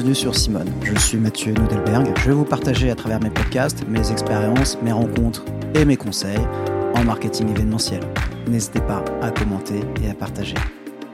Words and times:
Bienvenue 0.00 0.14
sur 0.14 0.34
Simone. 0.34 0.72
Je 0.82 0.98
suis 0.98 1.18
Mathieu 1.18 1.52
Nudelberg. 1.52 2.14
Je 2.20 2.28
vais 2.28 2.34
vous 2.34 2.46
partager 2.46 2.90
à 2.90 2.94
travers 2.94 3.20
mes 3.20 3.28
podcasts 3.28 3.86
mes 3.86 4.10
expériences, 4.10 4.78
mes 4.82 4.92
rencontres 4.92 5.44
et 5.74 5.84
mes 5.84 5.98
conseils 5.98 6.40
en 6.94 7.04
marketing 7.04 7.50
événementiel. 7.50 8.00
N'hésitez 8.48 8.80
pas 8.80 9.04
à 9.20 9.30
commenter 9.30 9.80
et 10.02 10.08
à 10.08 10.14
partager. 10.14 10.54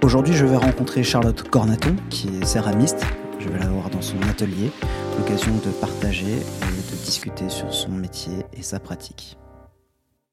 Aujourd'hui, 0.04 0.34
je 0.34 0.46
vais 0.46 0.54
rencontrer 0.54 1.02
Charlotte 1.02 1.42
Cornaton, 1.50 1.96
qui 2.10 2.28
est 2.28 2.44
céramiste. 2.44 3.04
Je 3.40 3.48
vais 3.48 3.58
la 3.58 3.66
voir 3.66 3.90
dans 3.90 4.02
son 4.02 4.22
atelier, 4.30 4.70
l'occasion 5.18 5.56
de 5.64 5.70
partager 5.80 6.34
et 6.34 6.92
de 6.92 7.04
discuter 7.04 7.48
sur 7.48 7.74
son 7.74 7.90
métier 7.90 8.34
et 8.56 8.62
sa 8.62 8.78
pratique. 8.78 9.36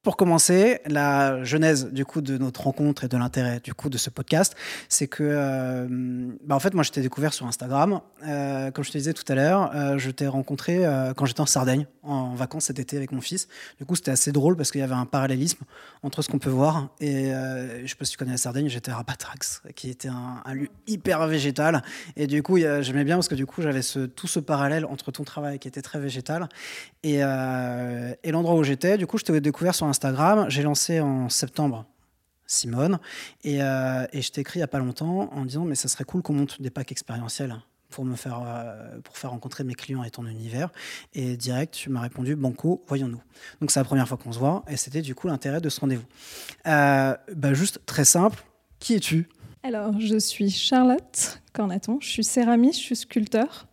Pour 0.04 0.18
commencer, 0.18 0.82
la 0.86 1.46
genèse 1.46 1.88
du 1.94 2.04
coup 2.04 2.20
de 2.20 2.38
notre 2.38 2.64
rencontre 2.64 3.06
et 3.06 3.08
de 3.08 3.16
l'intérêt 3.16 3.62
du 3.64 3.74
coup 3.74 3.88
de 3.88 3.98
ce 3.98 4.10
podcast, 4.10 4.54
c'est 4.90 5.08
que, 5.08 5.24
euh, 5.24 5.88
bah 6.44 6.56
en 6.56 6.60
fait, 6.60 6.74
moi, 6.74 6.84
je 6.84 6.92
t'ai 6.92 7.00
découvert 7.00 7.34
sur 7.34 7.46
Instagram. 7.46 8.02
Euh, 8.28 8.70
comme 8.72 8.84
je 8.84 8.92
te 8.92 8.98
disais 8.98 9.14
tout 9.14 9.24
à 9.32 9.36
l'heure, 9.36 9.72
euh, 9.74 9.98
je 9.98 10.12
t'ai 10.12 10.28
rencontré 10.28 10.86
euh, 10.86 11.14
quand 11.14 11.26
j'étais 11.26 11.40
en 11.40 11.46
Sardaigne, 11.46 11.88
en 12.02 12.36
vacances 12.36 12.66
cet 12.66 12.80
été 12.80 12.98
avec 12.98 13.14
mon 13.14 13.22
fils. 13.22 13.48
Du 13.80 13.86
coup, 13.86 13.96
c'était 13.96 14.12
assez 14.12 14.34
drôle 14.34 14.58
parce 14.58 14.72
qu'il 14.72 14.82
y 14.82 14.84
avait 14.84 14.94
un 14.94 15.06
parallélisme 15.06 15.64
entre 16.02 16.22
ce 16.22 16.28
qu'on 16.28 16.38
peut 16.38 16.50
voir 16.50 16.90
et 17.00 17.30
je 17.30 17.88
sais 17.88 17.96
pas 17.96 18.04
si 18.04 18.12
tu 18.12 18.18
connais 18.18 18.32
la 18.32 18.38
Sardaigne, 18.38 18.68
j'étais 18.68 18.92
à 18.92 18.98
Rapatrax, 18.98 19.62
qui 19.74 19.90
était 19.90 20.10
un, 20.10 20.54
lieu 20.54 20.68
hyper 20.86 21.26
végétal. 21.28 21.82
Et 22.18 22.28
du 22.28 22.44
coup, 22.44 22.58
j'aimais 22.58 23.06
bien 23.06 23.16
parce 23.16 23.30
que 23.30 23.36
du 23.36 23.46
coup, 23.46 23.62
j'avais 23.62 23.80
tout 23.82 24.28
ce 24.28 24.42
parallèle 24.42 24.86
entre 24.86 25.12
ton 25.12 25.24
travail 25.24 25.60
qui 25.60 25.70
était 25.70 25.82
très 25.82 26.00
végétal 26.00 26.50
et, 27.04 27.20
l'endroit 27.20 28.56
où 28.56 28.64
j'étais. 28.64 28.98
Du 28.98 29.08
coup, 29.08 29.18
je 29.18 29.24
t'ai 29.24 29.40
découvert 29.40 29.74
sur. 29.74 29.93
J'ai 30.50 30.64
lancé 30.64 31.00
en 31.00 31.30
septembre 31.30 31.86
Simone. 32.48 33.00
Et, 33.44 33.62
euh, 33.62 34.06
et 34.14 34.22
je 34.22 34.32
t'ai 34.32 34.42
écrit 34.42 34.60
il 34.60 34.62
n'y 34.62 34.66
a 34.66 34.68
pas 34.68 34.80
longtemps 34.80 35.30
en 35.34 35.46
disant 35.46 35.66
mais 35.66 35.76
ça 35.76 35.88
serait 35.88 36.04
cool 36.04 36.22
qu'on 36.22 36.34
monte 36.34 36.62
des 36.62 36.70
packs 36.70 36.92
expérientiels 36.92 37.56
pour 37.90 38.06
me 38.06 38.16
faire 38.16 38.42
euh, 38.46 39.00
pour 39.04 39.18
faire 39.18 39.30
rencontrer 39.30 39.64
mes 39.64 39.76
clients 39.76 40.04
et 40.04 40.10
ton 40.10 40.26
univers. 40.26 40.70
Et 41.14 41.38
direct 41.38 41.74
tu 41.74 41.90
m'as 41.90 42.02
répondu 42.02 42.36
banco 42.36 42.84
voyons-nous. 42.88 43.22
Donc 43.62 43.72
c'est 43.72 43.80
la 43.80 43.86
première 43.86 44.08
fois 44.08 44.18
qu'on 44.18 44.32
se 44.32 44.40
voit 44.40 44.64
et 44.68 44.78
c'était 44.78 45.02
du 45.02 45.16
coup 45.16 45.28
l'intérêt 45.28 45.62
de 45.62 45.70
ce 45.70 45.80
rendez-vous. 45.80 46.06
Euh, 46.68 47.16
bah, 47.36 47.54
juste 47.54 47.80
très 47.86 48.06
simple. 48.06 48.44
Qui 48.80 48.96
es-tu? 48.96 49.30
Alors 49.64 50.00
je 50.00 50.18
suis 50.18 50.50
Charlotte 50.50 51.42
Cornaton. 51.54 51.98
Je 52.02 52.10
suis 52.10 52.24
céramiste 52.24 52.80
je 52.80 52.86
suis 52.86 52.96
sculpteur. 52.96 53.68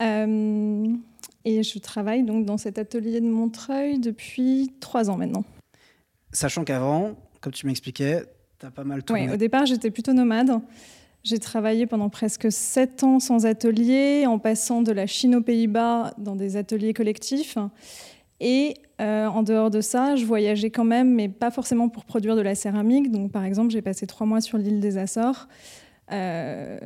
Euh, 0.00 0.86
et 1.48 1.62
je 1.62 1.78
travaille 1.78 2.24
donc 2.24 2.44
dans 2.44 2.58
cet 2.58 2.78
atelier 2.78 3.22
de 3.22 3.26
Montreuil 3.26 3.98
depuis 3.98 4.70
trois 4.80 5.08
ans 5.08 5.16
maintenant. 5.16 5.44
Sachant 6.30 6.62
qu'avant, 6.62 7.14
comme 7.40 7.54
tu 7.54 7.66
m'expliquais, 7.66 8.24
tu 8.60 8.66
as 8.66 8.70
pas 8.70 8.84
mal 8.84 9.02
tourné. 9.02 9.28
Oui, 9.28 9.32
au 9.32 9.36
départ, 9.38 9.64
j'étais 9.64 9.90
plutôt 9.90 10.12
nomade. 10.12 10.60
J'ai 11.24 11.38
travaillé 11.38 11.86
pendant 11.86 12.10
presque 12.10 12.52
sept 12.52 13.02
ans 13.02 13.18
sans 13.18 13.46
atelier, 13.46 14.26
en 14.26 14.38
passant 14.38 14.82
de 14.82 14.92
la 14.92 15.06
Chine 15.06 15.36
aux 15.36 15.40
Pays-Bas 15.40 16.12
dans 16.18 16.36
des 16.36 16.56
ateliers 16.56 16.92
collectifs. 16.92 17.56
Et 18.40 18.74
euh, 19.00 19.26
en 19.26 19.42
dehors 19.42 19.70
de 19.70 19.80
ça, 19.80 20.16
je 20.16 20.26
voyageais 20.26 20.70
quand 20.70 20.84
même, 20.84 21.14
mais 21.14 21.30
pas 21.30 21.50
forcément 21.50 21.88
pour 21.88 22.04
produire 22.04 22.36
de 22.36 22.42
la 22.42 22.54
céramique. 22.54 23.10
Donc, 23.10 23.32
par 23.32 23.44
exemple, 23.44 23.70
j'ai 23.70 23.82
passé 23.82 24.06
trois 24.06 24.26
mois 24.26 24.42
sur 24.42 24.58
l'île 24.58 24.80
des 24.80 24.98
Açores, 24.98 25.48
euh, 26.12 26.78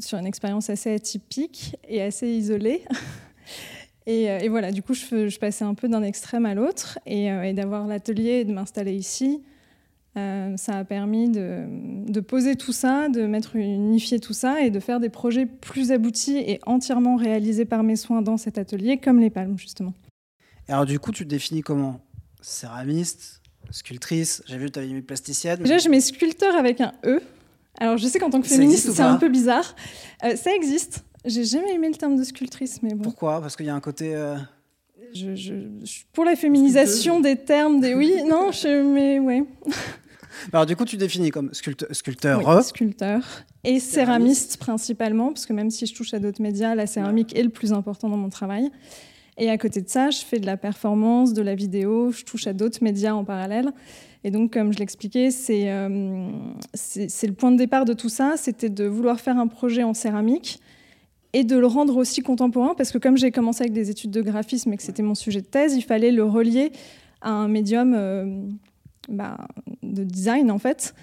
sur 0.00 0.16
une 0.16 0.26
expérience 0.26 0.70
assez 0.70 0.94
atypique 0.94 1.76
et 1.86 2.00
assez 2.00 2.28
isolée. 2.28 2.82
Et, 4.06 4.30
euh, 4.30 4.38
et, 4.38 4.48
voilà, 4.48 4.70
du 4.70 4.82
coup, 4.82 4.94
je, 4.94 5.28
je, 5.28 5.38
passais 5.38 5.64
un 5.64 5.74
peu 5.74 5.88
d'un 5.88 6.02
extrême 6.02 6.46
à 6.46 6.54
l'autre. 6.54 6.98
Et, 7.06 7.30
euh, 7.30 7.42
et 7.42 7.52
d'avoir 7.52 7.86
l'atelier 7.86 8.40
et 8.40 8.44
de 8.44 8.52
m'installer 8.52 8.94
ici, 8.94 9.42
euh, 10.16 10.56
ça 10.56 10.78
a 10.78 10.84
permis 10.84 11.28
de, 11.28 11.64
de, 12.10 12.20
poser 12.20 12.56
tout 12.56 12.72
ça, 12.72 13.08
de 13.08 13.26
mettre 13.26 13.56
unifier 13.56 14.20
tout 14.20 14.32
ça 14.32 14.62
et 14.62 14.70
de 14.70 14.80
faire 14.80 15.00
des 15.00 15.10
projets 15.10 15.44
plus 15.44 15.92
aboutis 15.92 16.38
et 16.38 16.60
entièrement 16.66 17.16
réalisés 17.16 17.64
par 17.64 17.82
mes 17.82 17.96
soins 17.96 18.22
dans 18.22 18.36
cet 18.36 18.58
atelier, 18.58 18.98
comme 18.98 19.20
les 19.20 19.30
palmes, 19.30 19.58
justement. 19.58 19.92
Alors, 20.68 20.86
du 20.86 20.98
coup, 20.98 21.12
tu 21.12 21.24
te 21.24 21.28
définis 21.28 21.62
comment? 21.62 22.00
Céramiste 22.40 23.42
Sculptrice 23.70 24.42
J'ai 24.46 24.58
vu 24.58 24.66
que 24.66 24.72
tu 24.72 24.78
avais 24.78 24.88
mis 24.88 25.02
plasticienne. 25.02 25.58
Déjà, 25.58 25.78
je 25.78 25.88
mets 25.88 26.00
sculpteur 26.00 26.54
avec 26.54 26.80
un 26.80 26.92
E. 27.04 27.20
Alors, 27.78 27.98
je 27.98 28.06
sais 28.06 28.18
qu'en 28.18 28.30
tant 28.30 28.40
que 28.40 28.46
féministe, 28.46 28.90
c'est 28.90 29.02
un 29.02 29.16
peu 29.16 29.28
bizarre. 29.28 29.74
Euh, 30.24 30.36
ça 30.36 30.54
existe. 30.54 31.04
J'ai 31.26 31.44
jamais 31.44 31.74
aimé 31.74 31.88
le 31.88 31.94
terme 31.94 32.16
de 32.16 32.24
sculptrice, 32.24 32.82
mais 32.82 32.94
bon. 32.94 33.02
Pourquoi? 33.02 33.40
Parce 33.40 33.56
qu'il 33.56 33.66
y 33.66 33.70
a 33.70 33.74
un 33.74 33.80
côté. 33.80 34.14
Euh... 34.14 34.36
Je, 35.14 35.34
je, 35.34 35.54
je, 35.84 36.00
pour 36.12 36.24
la 36.24 36.36
féminisation 36.36 37.20
des 37.20 37.36
termes, 37.36 37.80
des 37.80 37.94
oui, 37.94 38.12
non, 38.28 38.50
mais 38.92 39.18
ouais. 39.18 39.44
Alors 40.52 40.66
du 40.66 40.76
coup, 40.76 40.84
tu 40.84 40.96
définis 40.96 41.30
comme 41.30 41.52
sculpte, 41.54 41.92
sculpteur. 41.92 42.42
Oui, 42.46 42.62
sculpteur 42.62 43.22
et 43.64 43.80
céramiste. 43.80 43.90
céramiste 43.90 44.56
principalement, 44.58 45.28
parce 45.28 45.46
que 45.46 45.52
même 45.52 45.70
si 45.70 45.86
je 45.86 45.94
touche 45.94 46.12
à 46.14 46.18
d'autres 46.18 46.42
médias, 46.42 46.74
la 46.74 46.86
céramique 46.86 47.32
ouais. 47.34 47.40
est 47.40 47.44
le 47.44 47.50
plus 47.50 47.72
important 47.72 48.08
dans 48.08 48.16
mon 48.16 48.28
travail. 48.28 48.70
Et 49.38 49.50
à 49.50 49.58
côté 49.58 49.82
de 49.82 49.88
ça, 49.88 50.10
je 50.10 50.18
fais 50.18 50.38
de 50.38 50.46
la 50.46 50.56
performance, 50.56 51.32
de 51.32 51.42
la 51.42 51.54
vidéo, 51.54 52.10
je 52.10 52.24
touche 52.24 52.46
à 52.46 52.52
d'autres 52.52 52.82
médias 52.82 53.12
en 53.12 53.24
parallèle. 53.24 53.72
Et 54.24 54.30
donc, 54.30 54.52
comme 54.52 54.72
je 54.72 54.78
l'expliquais, 54.78 55.30
c'est 55.30 55.70
euh, 55.70 55.88
le 56.74 57.32
point 57.32 57.52
de 57.52 57.56
départ 57.56 57.84
de 57.84 57.92
tout 57.92 58.08
ça, 58.08 58.34
c'était 58.36 58.70
de 58.70 58.84
vouloir 58.84 59.20
faire 59.20 59.38
un 59.38 59.46
projet 59.46 59.82
en 59.82 59.94
céramique 59.94 60.60
et 61.36 61.44
de 61.44 61.58
le 61.58 61.66
rendre 61.66 61.98
aussi 61.98 62.22
contemporain, 62.22 62.74
parce 62.74 62.90
que 62.90 62.96
comme 62.96 63.18
j'ai 63.18 63.30
commencé 63.30 63.60
avec 63.60 63.74
des 63.74 63.90
études 63.90 64.10
de 64.10 64.22
graphisme 64.22 64.72
et 64.72 64.76
que 64.78 64.82
c'était 64.82 65.02
mon 65.02 65.14
sujet 65.14 65.42
de 65.42 65.46
thèse, 65.46 65.74
il 65.74 65.82
fallait 65.82 66.10
le 66.10 66.24
relier 66.24 66.72
à 67.20 67.28
un 67.28 67.46
médium 67.46 67.92
euh, 67.94 68.40
bah, 69.10 69.36
de 69.82 70.02
design, 70.02 70.50
en 70.50 70.56
fait. 70.56 70.94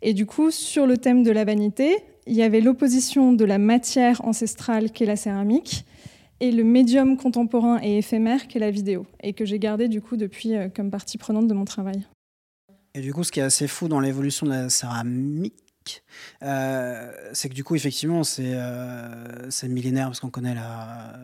Et 0.00 0.14
du 0.14 0.26
coup, 0.26 0.52
sur 0.52 0.86
le 0.86 0.96
thème 0.96 1.24
de 1.24 1.32
la 1.32 1.44
vanité, 1.44 1.96
il 2.28 2.34
y 2.34 2.42
avait 2.42 2.60
l'opposition 2.60 3.32
de 3.32 3.44
la 3.44 3.58
matière 3.58 4.24
ancestrale, 4.24 4.92
qu'est 4.92 5.06
la 5.06 5.16
céramique, 5.16 5.84
et 6.38 6.52
le 6.52 6.62
médium 6.62 7.16
contemporain 7.16 7.80
et 7.82 7.98
éphémère, 7.98 8.46
qu'est 8.46 8.60
la 8.60 8.70
vidéo, 8.70 9.06
et 9.24 9.32
que 9.32 9.44
j'ai 9.44 9.58
gardé, 9.58 9.88
du 9.88 10.00
coup, 10.00 10.16
depuis 10.16 10.54
euh, 10.54 10.68
comme 10.68 10.92
partie 10.92 11.18
prenante 11.18 11.48
de 11.48 11.54
mon 11.54 11.64
travail. 11.64 12.06
Et 12.94 13.00
du 13.00 13.12
coup, 13.12 13.24
ce 13.24 13.32
qui 13.32 13.40
est 13.40 13.42
assez 13.42 13.66
fou 13.66 13.88
dans 13.88 13.98
l'évolution 13.98 14.46
de 14.46 14.52
la 14.52 14.68
céramique, 14.68 15.54
euh, 16.42 17.12
c'est 17.32 17.48
que 17.48 17.54
du 17.54 17.64
coup, 17.64 17.74
effectivement, 17.74 18.24
c'est 18.24 18.52
euh, 18.54 19.48
millénaire 19.64 20.06
parce 20.06 20.20
qu'on 20.20 20.30
connaît 20.30 20.54
la, 20.54 21.14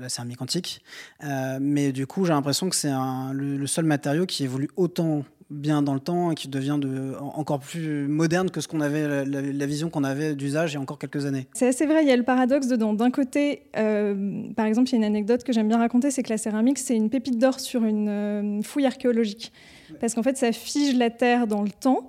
la, 0.00 0.08
céramique 0.08 0.40
antique. 0.42 0.82
Euh, 1.24 1.58
mais 1.60 1.92
du 1.92 2.06
coup, 2.06 2.24
j'ai 2.24 2.32
l'impression 2.32 2.68
que 2.68 2.76
c'est 2.76 2.90
le, 2.90 3.56
le, 3.56 3.66
seul 3.66 3.84
matériau 3.84 4.26
qui 4.26 4.44
évolue 4.44 4.68
autant 4.76 5.24
bien 5.50 5.80
dans 5.82 5.94
le 5.94 6.00
temps 6.00 6.32
et 6.32 6.34
qui 6.34 6.48
devient 6.48 6.78
de, 6.80 7.14
encore 7.20 7.60
plus 7.60 8.08
moderne 8.08 8.50
que 8.50 8.60
ce 8.60 8.66
qu'on 8.66 8.80
avait, 8.80 9.06
la, 9.06 9.24
la, 9.24 9.40
la 9.40 9.66
vision 9.66 9.90
qu'on 9.90 10.02
avait 10.02 10.34
d'usage 10.34 10.72
il 10.72 10.74
y 10.74 10.76
a 10.78 10.80
encore 10.80 10.98
quelques 10.98 11.24
années. 11.24 11.46
C'est 11.54 11.68
assez 11.68 11.86
vrai, 11.86 12.02
il 12.02 12.08
y 12.08 12.10
a 12.10 12.16
le 12.16 12.24
paradoxe 12.24 12.66
dedans. 12.66 12.94
D'un 12.94 13.10
côté, 13.10 13.62
euh, 13.76 14.42
par 14.56 14.66
exemple, 14.66 14.88
il 14.90 14.92
y 14.92 14.94
a 14.96 14.98
une 14.98 15.04
anecdote 15.04 15.44
que 15.44 15.52
j'aime 15.52 15.68
bien 15.68 15.78
raconter, 15.78 16.10
c'est 16.10 16.22
que 16.22 16.30
la 16.30 16.38
céramique, 16.38 16.78
c'est 16.78 16.96
une 16.96 17.10
pépite 17.10 17.38
d'or 17.38 17.60
sur 17.60 17.84
une 17.84 18.08
euh, 18.08 18.62
fouille 18.62 18.86
archéologique. 18.86 19.52
Parce 20.00 20.14
qu'en 20.14 20.22
fait, 20.22 20.36
ça 20.36 20.50
fige 20.50 20.96
la 20.96 21.10
terre 21.10 21.46
dans 21.46 21.62
le 21.62 21.70
temps 21.70 22.08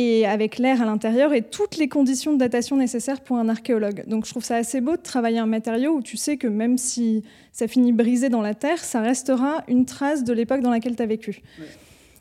et 0.00 0.26
avec 0.26 0.58
l'air 0.58 0.80
à 0.80 0.84
l'intérieur 0.84 1.34
et 1.34 1.42
toutes 1.42 1.76
les 1.76 1.88
conditions 1.88 2.32
de 2.32 2.38
datation 2.38 2.76
nécessaires 2.76 3.20
pour 3.20 3.36
un 3.36 3.48
archéologue. 3.48 4.04
Donc 4.06 4.26
je 4.26 4.30
trouve 4.30 4.44
ça 4.44 4.54
assez 4.54 4.80
beau 4.80 4.92
de 4.92 5.02
travailler 5.02 5.40
un 5.40 5.46
matériau 5.46 5.96
où 5.96 6.02
tu 6.02 6.16
sais 6.16 6.36
que 6.36 6.46
même 6.46 6.78
si 6.78 7.24
ça 7.50 7.66
finit 7.66 7.92
brisé 7.92 8.28
dans 8.28 8.40
la 8.40 8.54
terre, 8.54 8.78
ça 8.78 9.00
restera 9.00 9.64
une 9.66 9.86
trace 9.86 10.22
de 10.22 10.32
l'époque 10.32 10.60
dans 10.60 10.70
laquelle 10.70 10.94
tu 10.94 11.02
as 11.02 11.06
vécu. 11.06 11.42
Ouais. 11.58 11.66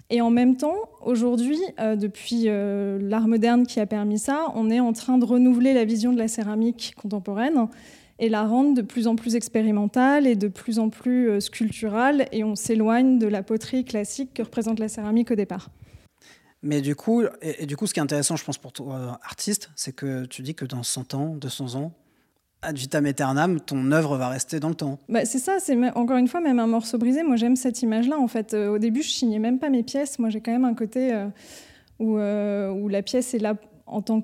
Et 0.10 0.22
en 0.22 0.32
même 0.32 0.58
temps, 0.58 0.90
aujourd'hui, 1.06 1.60
euh, 1.80 1.96
depuis 1.96 2.46
euh, 2.48 2.98
l'art 3.00 3.28
moderne 3.28 3.68
qui 3.68 3.80
a 3.80 3.86
permis 3.86 4.18
ça, 4.18 4.48
on 4.56 4.72
est 4.72 4.80
en 4.80 4.94
train 4.94 5.20
de 5.20 5.26
renouveler 5.26 5.74
la 5.76 5.86
vision 5.86 6.12
de 6.12 6.18
la 6.18 6.28
céramique 6.28 6.96
contemporaine 7.00 7.68
et 8.18 8.30
la 8.30 8.44
rendre 8.44 8.74
de 8.74 8.82
plus 8.82 9.06
en 9.06 9.16
plus 9.16 9.36
expérimentale 9.36 10.26
et 10.26 10.36
de 10.36 10.48
plus 10.48 10.80
en 10.80 10.90
plus 10.90 11.30
euh, 11.30 11.40
sculpturale, 11.40 12.26
et 12.32 12.44
on 12.44 12.56
s'éloigne 12.56 13.20
de 13.20 13.28
la 13.28 13.44
poterie 13.44 13.86
classique 13.86 14.34
que 14.34 14.42
représente 14.42 14.80
la 14.80 14.88
céramique 14.88 15.30
au 15.30 15.36
départ. 15.36 15.70
Mais 16.64 16.82
du 16.82 16.96
coup, 16.96 17.24
et, 17.42 17.66
du 17.66 17.78
coup, 17.78 17.86
ce 17.88 17.94
qui 17.94 18.00
est 18.00 18.04
intéressant, 18.04 18.36
je 18.36 18.44
pense, 18.44 18.58
pour 18.58 18.74
toi, 18.74 19.20
artiste, 19.24 19.70
c'est 19.76 19.94
que 19.94 20.26
tu 20.26 20.42
dis 20.42 20.56
que 20.56 20.66
dans 20.66 20.84
100 20.84 21.14
ans, 21.14 21.36
200 21.36 21.76
ans, 21.76 21.94
ad 22.62 22.78
vitam 22.78 23.06
aeternam, 23.06 23.60
ton 23.60 23.92
œuvre 23.92 24.18
va 24.18 24.30
rester 24.30 24.60
dans 24.60 24.70
le 24.70 24.76
temps. 24.76 25.00
Bah, 25.10 25.26
c'est 25.26 25.40
ça, 25.40 25.58
c'est 25.60 25.78
encore 25.96 26.18
une 26.18 26.28
fois 26.28 26.42
même 26.42 26.60
un 26.60 26.68
morceau 26.68 26.98
brisé. 26.98 27.24
Moi, 27.24 27.36
j'aime 27.36 27.56
cette 27.56 27.82
image-là. 27.82 28.18
En 28.18 28.28
fait, 28.28 28.54
euh, 28.54 28.70
au 28.70 28.80
début, 28.80 29.04
je 29.04 29.10
signais 29.10 29.40
même 29.40 29.60
pas 29.60 29.70
mes 29.70 29.84
pièces. 29.84 30.20
Moi, 30.20 30.30
j'ai 30.30 30.42
quand 30.42 30.52
même 30.52 30.66
un 30.66 30.74
côté 30.74 31.14
euh, 31.14 31.28
où, 32.00 32.18
euh, 32.18 32.72
où 32.72 32.88
la 32.88 33.04
pièce 33.04 33.34
est 33.34 33.40
là 33.40 33.56
en 33.86 34.02
tant 34.02 34.24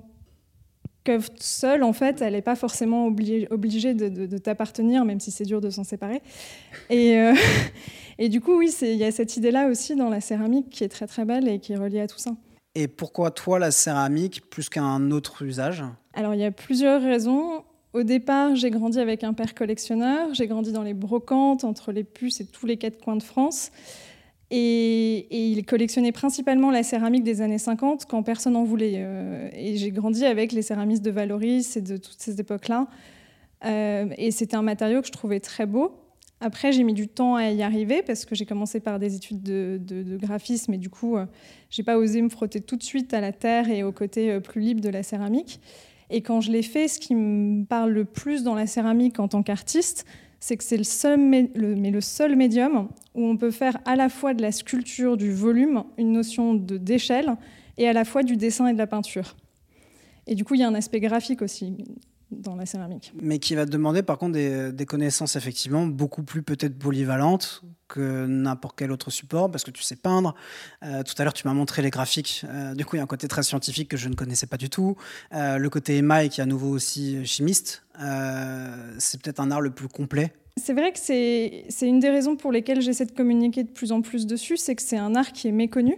qu'œuvre 1.04 1.30
seule. 1.40 1.84
En 1.84 1.94
fait, 1.94 2.22
elle 2.22 2.34
n'est 2.34 2.42
pas 2.42 2.56
forcément 2.56 3.08
obligée, 3.08 3.48
obligée 3.52 3.94
de, 3.94 4.10
de, 4.10 4.26
de 4.26 4.38
t'appartenir, 4.38 5.06
même 5.06 5.20
si 5.20 5.32
c'est 5.32 5.46
dur 5.46 5.62
de 5.62 5.70
s'en 5.70 5.84
séparer. 5.84 6.22
Et, 6.90 7.18
euh, 7.18 7.34
et 8.20 8.30
du 8.30 8.42
coup, 8.42 8.58
oui, 8.58 8.74
il 8.82 8.96
y 8.96 9.04
a 9.04 9.12
cette 9.12 9.38
idée-là 9.38 9.68
aussi 9.68 9.96
dans 9.96 10.10
la 10.10 10.22
céramique 10.22 10.70
qui 10.70 10.84
est 10.84 10.90
très 10.90 11.08
très 11.08 11.26
belle 11.26 11.48
et 11.48 11.60
qui 11.60 11.74
est 11.74 11.78
reliée 11.78 12.02
à 12.02 12.08
tout 12.08 12.20
ça. 12.20 12.32
Et 12.76 12.88
pourquoi 12.88 13.32
toi 13.32 13.60
la 13.60 13.72
céramique 13.72 14.50
plus 14.50 14.70
qu'un 14.70 15.12
autre 15.12 15.44
usage? 15.44 15.84
Alors, 16.14 16.34
il 16.34 16.42
y 16.42 16.46
a 16.46 16.52
plusieurs 16.52 17.02
raisons. 17.02 17.64
Au 17.94 18.02
départ, 18.02 18.56
j'ai 18.56 18.72
grandi 18.72 19.00
avec 19.00 19.24
un 19.24 19.34
père 19.34 19.54
collectionneur. 19.54 20.34
J'ai 20.34 20.48
grandi 20.48 20.72
dans 20.72 20.82
les 20.82 20.96
brocantes, 20.96 21.64
entre 21.64 21.92
les 21.92 22.04
puces 22.04 22.42
et 22.42 22.46
tous 22.46 22.66
les 22.66 22.78
quatre 22.78 23.00
coins 23.00 23.16
de 23.16 23.24
France. 23.24 23.72
Et, 24.56 25.52
il 25.52 25.66
collectionnait 25.66 26.12
principalement 26.12 26.70
la 26.70 26.84
céramique 26.84 27.24
des 27.24 27.42
années 27.42 27.58
50 27.58 28.06
quand 28.06 28.22
personne 28.22 28.54
n'en 28.54 28.64
voulait. 28.64 28.94
Euh, 28.98 29.50
et 29.54 29.78
j'ai 29.78 29.92
grandi 29.92 30.26
avec 30.26 30.52
les 30.52 30.62
céramistes 30.62 31.04
de 31.04 31.10
Valoris 31.10 31.76
et 31.76 31.82
de 31.82 31.98
toutes 31.98 32.20
ces 32.20 32.40
époques-là. 32.40 32.88
et 33.66 34.30
c'était 34.32 34.56
un 34.56 34.62
matériau 34.62 35.02
que 35.02 35.08
je 35.08 35.12
trouvais 35.12 35.40
très 35.40 35.66
beau. 35.66 35.96
Après, 36.40 36.72
j'ai 36.72 36.84
mis 36.84 36.94
du 36.94 37.08
temps 37.08 37.36
à 37.36 37.50
y 37.50 37.64
arriver 37.64 38.04
parce 38.04 38.26
que 38.26 38.36
j'ai 38.36 38.46
commencé 38.46 38.80
par 38.80 39.00
des 39.00 39.16
études 39.16 39.42
de, 39.42 40.18
graphisme 40.18 40.74
et 40.74 40.78
du 40.78 40.90
coup, 40.90 41.16
j'ai 41.70 41.84
pas 41.84 41.98
osé 41.98 42.22
me 42.22 42.30
frotter 42.30 42.60
tout 42.62 42.76
de 42.76 42.84
suite 42.84 43.14
à 43.14 43.22
la 43.22 43.32
terre 43.32 43.70
et 43.70 43.82
au 43.84 43.94
côté 43.94 44.40
plus 44.42 44.62
libre 44.62 44.82
de 44.82 44.90
la 44.90 45.02
céramique. 45.02 45.62
Et 46.10 46.22
quand 46.22 46.42
je 46.42 46.52
l'ai 46.52 46.62
fait, 46.62 46.88
ce 46.88 47.00
qui 47.00 47.16
me 47.16 47.66
parle 47.66 47.92
le 47.92 48.06
plus 48.06 48.44
dans 48.44 48.54
la 48.54 48.68
céramique 48.68 49.20
en 49.20 49.28
tant 49.28 49.42
qu'artiste, 49.42 50.06
c'est 50.44 50.57
que 50.57 50.63
c'est 50.66 50.75
le 50.75 50.84
seul, 50.84 52.36
médium 52.36 52.90
où 53.16 53.25
on 53.25 53.38
peut 53.38 53.50
faire 53.50 53.78
à 53.86 53.95
la 53.95 54.10
fois 54.10 54.34
de 54.34 54.42
la 54.42 54.51
sculpture, 54.51 55.16
du 55.16 55.31
volume, 55.31 55.86
une 55.98 56.12
notion 56.12 56.54
de 56.54 56.75
d'échelle, 56.75 57.38
et 57.78 57.88
à 57.88 57.94
la 57.94 58.04
fois 58.04 58.24
du 58.24 58.36
dessin 58.36 58.68
et 58.68 58.74
de 58.74 58.78
la 58.78 58.86
peinture. 58.86 59.38
Et 60.28 60.36
du 60.36 60.44
coup, 60.44 60.56
il 60.56 60.60
y 60.60 60.63
a 60.63 60.68
un 60.68 60.75
aspect 60.75 61.00
graphique 61.00 61.42
aussi 61.42 61.78
dans 62.39 62.56
la 62.56 62.65
céramique. 62.65 63.13
Mais 63.21 63.39
qui 63.39 63.56
va 63.56 63.65
te 63.65 63.71
demander 63.71 64.03
par 64.03 64.18
contre 64.18 64.33
des, 64.33 64.85
connaissances 64.85 65.35
effectivement 65.35 65.88
beaucoup 65.88 66.24
plus 66.24 66.44
peut-être 66.44 66.77
polyvalentes 66.77 67.63
que 67.88 68.25
n'importe 68.25 68.77
quel 68.77 68.91
autre 68.91 69.12
support 69.12 69.50
parce 69.50 69.63
que 69.63 69.71
tu 69.71 69.83
sais 69.83 69.95
peindre. 69.95 70.35
Euh, 70.83 71.03
tout 71.03 71.13
à 71.18 71.24
l'heure 71.24 71.33
tu 71.33 71.47
m'as 71.47 71.53
montré 71.53 71.81
les 71.81 71.89
graphiques. 71.89 72.45
Euh, 72.50 72.74
du 72.74 72.85
coup 72.85 72.95
il 72.95 73.00
y 73.00 73.01
a 73.01 73.03
un 73.03 73.07
côté 73.07 73.27
très 73.27 73.44
scientifique 73.44 73.89
que 73.89 73.97
je 73.97 74.09
ne 74.09 74.15
connaissais 74.15 74.47
pas 74.47 74.57
du 74.57 74.69
tout. 74.69 74.95
Euh, 75.33 75.57
le 75.57 75.69
côté 75.69 75.97
émail 75.97 76.30
qui 76.30 76.41
est 76.41 76.44
à 76.44 76.47
nouveau 76.47 76.69
aussi 76.69 77.25
chimiste. 77.25 77.83
c'est 78.97 79.21
peut-être 79.21 79.39
un 79.39 79.51
art 79.51 79.62
le 79.62 79.71
plus 79.71 79.88
complet. 79.88 80.33
C'est 80.57 80.74
vrai 80.74 80.91
que 80.91 81.00
c'est 81.00 81.65
une 81.81 82.00
des 82.00 82.09
raisons 82.09 82.35
pour 82.35 82.51
lesquelles 82.51 82.81
j'essaie 82.81 83.06
de 83.06 83.12
communiquer 83.12 83.63
de 83.63 83.71
plus 83.71 83.91
en 83.91 84.01
plus 84.01 84.27
dessus, 84.27 84.57
c'est 84.57 84.75
que 84.75 84.83
c'est 84.83 84.97
un 84.97 85.15
art 85.15 85.31
qui 85.31 85.47
est 85.47 85.51
méconnu 85.51 85.97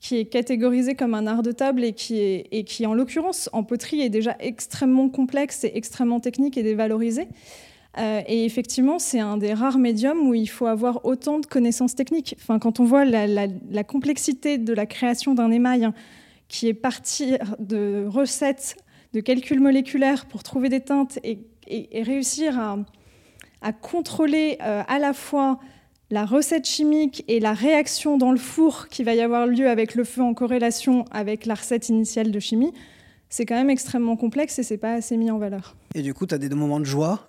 qui 0.00 0.16
est 0.16 0.24
catégorisé 0.24 0.94
comme 0.94 1.14
un 1.14 1.26
art 1.26 1.42
de 1.42 1.52
table 1.52 1.84
et 1.84 1.92
qui, 1.92 2.18
est, 2.18 2.48
et 2.52 2.64
qui 2.64 2.86
en 2.86 2.94
l'occurrence, 2.94 3.50
en 3.52 3.62
poterie, 3.62 4.00
est 4.00 4.08
déjà 4.08 4.34
extrêmement 4.40 5.10
complexe 5.10 5.64
et 5.64 5.72
extrêmement 5.74 6.20
technique 6.20 6.56
et 6.56 6.62
dévalorisé. 6.62 7.28
Euh, 7.98 8.22
et 8.26 8.44
effectivement, 8.44 8.98
c'est 8.98 9.20
un 9.20 9.36
des 9.36 9.52
rares 9.52 9.78
médiums 9.78 10.26
où 10.26 10.32
il 10.32 10.48
faut 10.48 10.66
avoir 10.66 11.04
autant 11.04 11.38
de 11.38 11.46
connaissances 11.46 11.94
techniques. 11.94 12.34
Enfin, 12.40 12.58
quand 12.58 12.80
on 12.80 12.84
voit 12.84 13.04
la, 13.04 13.84
complexité 13.84 14.58
de 14.58 14.72
la 14.72 14.86
création 14.86 15.34
d'un 15.34 15.50
émail 15.50 15.84
hein, 15.84 15.94
qui 16.48 16.68
est 16.68 16.74
partir 16.74 17.56
de 17.58 18.06
recettes, 18.08 18.76
de 19.12 19.20
calculs 19.20 19.60
moléculaires 19.60 20.26
pour 20.26 20.42
trouver 20.42 20.68
des 20.68 20.80
teintes 20.80 21.18
et, 21.24 21.38
réussir 22.02 22.58
à, 23.60 23.72
contrôler 23.72 24.56
euh, 24.62 24.82
à 24.88 24.98
la 24.98 25.12
fois 25.12 25.60
la 26.10 26.24
recette 26.24 26.66
chimique 26.66 27.24
et 27.28 27.40
la 27.40 27.52
réaction 27.52 28.18
dans 28.18 28.32
le 28.32 28.38
four 28.38 28.88
qui 28.88 29.04
va 29.04 29.14
y 29.14 29.20
avoir 29.20 29.46
lieu 29.46 29.68
avec 29.68 29.94
le 29.94 30.04
feu 30.04 30.22
en 30.22 30.34
corrélation 30.34 31.04
avec 31.10 31.46
la 31.46 31.54
recette 31.54 31.88
initiale 31.88 32.30
de 32.32 32.40
chimie, 32.40 32.72
c'est 33.28 33.46
quand 33.46 33.54
même 33.54 33.70
extrêmement 33.70 34.16
complexe 34.16 34.58
et 34.58 34.64
c'est 34.64 34.76
pas 34.76 34.94
assez 34.94 35.16
mis 35.16 35.30
en 35.30 35.38
valeur. 35.38 35.76
Et 35.94 36.02
du 36.02 36.12
coup, 36.12 36.26
tu 36.26 36.34
as 36.34 36.38
des 36.38 36.48
moments 36.48 36.80
de 36.80 36.84
joie 36.84 37.28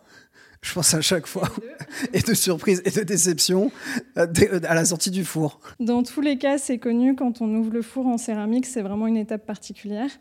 je 0.63 0.73
pense 0.73 0.93
à 0.93 1.01
chaque 1.01 1.25
fois, 1.25 1.49
et 2.13 2.21
de 2.21 2.35
surprise 2.35 2.83
et 2.85 2.91
de 2.91 3.01
déception 3.01 3.71
euh, 4.17 4.27
euh, 4.41 4.59
à 4.67 4.75
la 4.75 4.85
sortie 4.85 5.09
du 5.09 5.25
four. 5.25 5.59
Dans 5.79 6.03
tous 6.03 6.21
les 6.21 6.37
cas, 6.37 6.59
c'est 6.59 6.77
connu, 6.77 7.15
quand 7.15 7.41
on 7.41 7.49
ouvre 7.55 7.71
le 7.71 7.81
four 7.81 8.05
en 8.05 8.19
céramique, 8.19 8.67
c'est 8.67 8.83
vraiment 8.83 9.07
une 9.07 9.17
étape 9.17 9.43
particulière. 9.43 10.11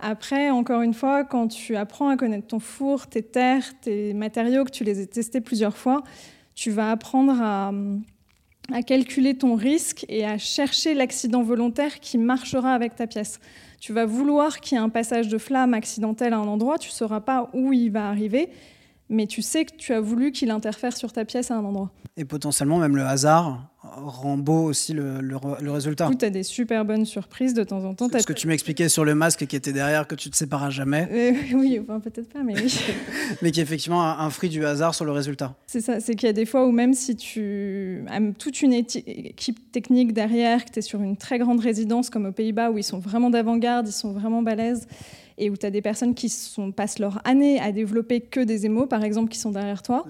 Après, 0.00 0.48
encore 0.48 0.80
une 0.80 0.94
fois, 0.94 1.24
quand 1.24 1.48
tu 1.48 1.76
apprends 1.76 2.08
à 2.08 2.16
connaître 2.16 2.46
ton 2.46 2.58
four, 2.58 3.06
tes 3.06 3.22
terres, 3.22 3.64
tes 3.82 4.14
matériaux, 4.14 4.64
que 4.64 4.70
tu 4.70 4.82
les 4.82 5.02
as 5.02 5.06
testés 5.06 5.42
plusieurs 5.42 5.76
fois, 5.76 6.02
tu 6.54 6.70
vas 6.70 6.90
apprendre 6.90 7.40
à, 7.40 7.72
calculer 8.86 9.34
ton 9.34 9.54
risque 9.54 10.06
et 10.08 10.24
à 10.24 10.38
chercher 10.38 10.94
l'accident 10.94 11.42
volontaire 11.42 12.00
qui 12.00 12.16
marchera 12.16 12.72
avec 12.72 12.94
ta 12.94 13.06
pièce. 13.06 13.40
Tu 13.80 13.92
vas 13.92 14.06
vouloir 14.06 14.60
qu'il 14.60 14.76
y 14.76 14.80
ait 14.80 14.84
un 14.84 14.88
passage 14.88 15.28
de 15.28 15.36
flamme 15.36 15.74
accidentel 15.74 16.32
à 16.32 16.38
un 16.38 16.46
endroit, 16.46 16.78
tu 16.78 16.88
ne 16.88 16.94
sauras 16.94 17.20
pas 17.20 17.50
où 17.52 17.72
il 17.72 17.90
va 17.90 18.08
arriver, 18.08 18.48
mais 19.08 19.26
tu 19.26 19.42
sais 19.42 19.64
que 19.64 19.76
tu 19.76 19.92
as 19.92 20.00
voulu 20.00 20.32
qu'il 20.32 20.50
interfère 20.50 20.96
sur 20.96 21.12
ta 21.12 21.24
pièce 21.24 21.50
à 21.50 21.56
un 21.56 21.64
endroit. 21.64 21.90
Et 22.16 22.24
potentiellement 22.24 22.78
même 22.78 22.96
le 22.96 23.04
hasard 23.04 23.72
rend 23.82 24.38
beau 24.38 24.64
aussi 24.64 24.92
le, 24.92 25.20
résultat. 25.70 26.10
Tu 26.18 26.24
as 26.24 26.30
des 26.30 26.42
super 26.42 26.84
bonnes 26.84 27.04
surprises 27.04 27.54
de 27.54 27.64
temps 27.64 27.84
en 27.84 27.94
temps. 27.94 28.08
Ce 28.16 28.26
que 28.26 28.32
tu 28.32 28.46
m'expliquais 28.46 28.88
sur 28.88 29.04
le 29.04 29.14
masque 29.14 29.46
qui 29.46 29.56
était 29.56 29.72
derrière, 29.72 30.06
que 30.06 30.14
tu 30.14 30.28
ne 30.28 30.34
séparas 30.34 30.70
jamais. 30.70 31.08
Euh, 31.10 31.32
oui, 31.54 31.80
peut-être 31.80 32.28
pas, 32.28 32.42
mais 32.42 32.54
oui. 32.54 32.78
mais 33.42 33.50
qui 33.50 33.60
est 33.60 33.62
effectivement 33.62 34.02
un, 34.02 34.30
fruit 34.30 34.48
du 34.48 34.64
hasard 34.64 34.94
sur 34.94 35.04
le 35.04 35.12
résultat. 35.12 35.54
C'est 35.66 35.80
ça, 35.80 36.00
c'est 36.00 36.14
qu'il 36.14 36.26
y 36.26 36.30
a 36.30 36.32
des 36.32 36.46
fois 36.46 36.66
où 36.66 36.70
même 36.70 36.94
si 36.94 37.16
tu 37.16 38.04
as 38.08 38.20
toute 38.38 38.62
une 38.62 38.72
équipe 38.72 39.72
technique 39.72 40.12
derrière, 40.12 40.64
que 40.64 40.70
tu 40.70 40.78
es 40.78 40.82
sur 40.82 41.02
une 41.02 41.16
très 41.16 41.38
grande 41.38 41.60
résidence 41.60 42.08
comme 42.08 42.26
aux 42.26 42.32
Pays-Bas, 42.32 42.70
où 42.70 42.78
ils 42.78 42.84
sont 42.84 42.98
vraiment 42.98 43.30
d'avant-garde, 43.30 43.88
ils 43.88 43.92
sont 43.92 44.12
vraiment 44.12 44.42
balèzes, 44.42 44.86
et 45.42 45.50
où 45.50 45.56
tu 45.56 45.66
as 45.66 45.70
des 45.70 45.82
personnes 45.82 46.14
qui 46.14 46.28
sont, 46.28 46.70
passent 46.70 47.00
leur 47.00 47.20
année 47.26 47.58
à 47.58 47.72
développer 47.72 48.20
que 48.20 48.38
des 48.38 48.64
émaux, 48.64 48.86
par 48.86 49.02
exemple, 49.02 49.28
qui 49.28 49.38
sont 49.38 49.50
derrière 49.50 49.82
toi. 49.82 50.04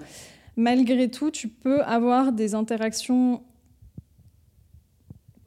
Malgré 0.55 1.09
tout, 1.09 1.31
tu 1.31 1.47
peux 1.47 1.81
avoir 1.81 2.31
des 2.31 2.53
interactions 2.53 3.41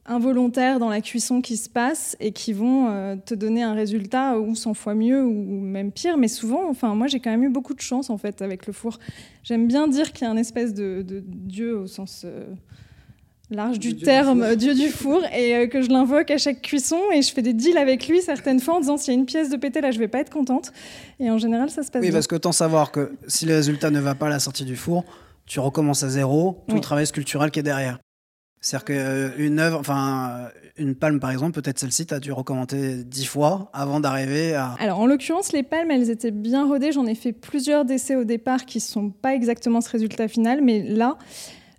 involontaires 0.05 0.79
dans 0.79 0.89
la 0.89 0.99
cuisson 0.99 1.41
qui 1.41 1.55
se 1.55 1.69
passe 1.69 2.17
et 2.19 2.33
qui 2.33 2.51
vont 2.51 2.89
euh, 2.89 3.15
te 3.15 3.33
donner 3.33 3.63
un 3.63 3.73
résultat 3.73 4.37
ou 4.39 4.55
100 4.55 4.73
fois 4.73 4.93
mieux 4.93 5.23
ou 5.23 5.31
même 5.61 5.93
pire. 5.93 6.17
Mais 6.17 6.27
souvent, 6.27 6.69
enfin, 6.69 6.93
moi, 6.93 7.07
j'ai 7.07 7.21
quand 7.21 7.31
même 7.31 7.43
eu 7.43 7.49
beaucoup 7.49 7.73
de 7.73 7.81
chance 7.81 8.09
en 8.09 8.17
fait 8.17 8.41
avec 8.41 8.67
le 8.67 8.73
four. 8.73 8.99
J'aime 9.43 9.67
bien 9.67 9.87
dire 9.87 10.11
qu'il 10.11 10.25
y 10.25 10.27
a 10.27 10.31
un 10.31 10.37
espèce 10.37 10.73
de, 10.73 11.05
dieu 11.25 11.77
au 11.77 11.87
sens 11.87 12.23
euh, 12.25 12.45
large 13.49 13.79
du 13.79 13.95
terme, 13.95 14.55
dieu 14.55 14.73
du 14.73 14.89
four, 14.89 15.23
et 15.33 15.55
euh, 15.55 15.67
que 15.67 15.81
je 15.81 15.89
l'invoque 15.89 16.31
à 16.31 16.37
chaque 16.37 16.61
cuisson 16.61 16.99
et 17.13 17.21
je 17.21 17.31
fais 17.31 17.41
des 17.41 17.53
deals 17.53 17.77
avec 17.77 18.07
lui 18.07 18.21
certaines 18.21 18.59
fois 18.59 18.75
en 18.75 18.79
disant 18.81 18.97
s'il 18.97 19.13
y 19.13 19.17
a 19.17 19.19
une 19.19 19.25
pièce 19.25 19.49
de 19.49 19.57
pété 19.57 19.81
là, 19.81 19.91
je 19.91 19.99
vais 19.99 20.07
pas 20.07 20.19
être 20.19 20.29
contente. 20.29 20.73
Et 21.19 21.31
en 21.31 21.37
général, 21.37 21.69
ça 21.69 21.83
se 21.83 21.91
passe. 21.91 22.01
Oui, 22.01 22.11
parce 22.11 22.27
que 22.27 22.35
tant 22.35 22.51
savoir 22.51 22.91
que 22.91 23.13
si 23.27 23.45
le 23.45 23.55
résultat 23.55 23.89
ne 23.89 23.99
va 23.99 24.15
pas 24.15 24.27
à 24.27 24.29
la 24.29 24.39
sortie 24.39 24.65
du 24.65 24.75
four, 24.75 25.05
tu 25.45 25.59
recommences 25.59 26.03
à 26.03 26.09
zéro 26.09 26.63
tout 26.67 26.75
le 26.75 26.81
travail 26.81 27.07
sculptural 27.07 27.51
qui 27.51 27.59
est 27.59 27.63
derrière. 27.63 27.99
C'est-à-dire 28.59 28.85
qu'une 29.37 29.59
œuvre, 29.59 29.79
enfin 29.79 30.49
une 30.77 30.95
palme 30.95 31.19
par 31.19 31.31
exemple, 31.31 31.61
peut-être 31.61 31.79
celle-ci, 31.79 32.05
tu 32.05 32.13
as 32.13 32.19
dû 32.19 32.31
recommander 32.31 33.03
dix 33.03 33.25
fois 33.25 33.69
avant 33.73 33.99
d'arriver 33.99 34.55
à. 34.55 34.75
Alors 34.79 34.99
en 34.99 35.05
l'occurrence, 35.05 35.53
les 35.53 35.63
palmes, 35.63 35.91
elles 35.91 36.09
étaient 36.09 36.31
bien 36.31 36.67
rodées. 36.67 36.91
J'en 36.91 37.05
ai 37.05 37.15
fait 37.15 37.31
plusieurs 37.31 37.85
d'essais 37.85 38.15
au 38.15 38.23
départ 38.23 38.65
qui 38.65 38.79
ne 38.79 38.83
sont 38.83 39.09
pas 39.09 39.33
exactement 39.33 39.79
ce 39.79 39.89
résultat 39.89 40.27
final, 40.27 40.61
mais 40.61 40.83
là, 40.83 41.17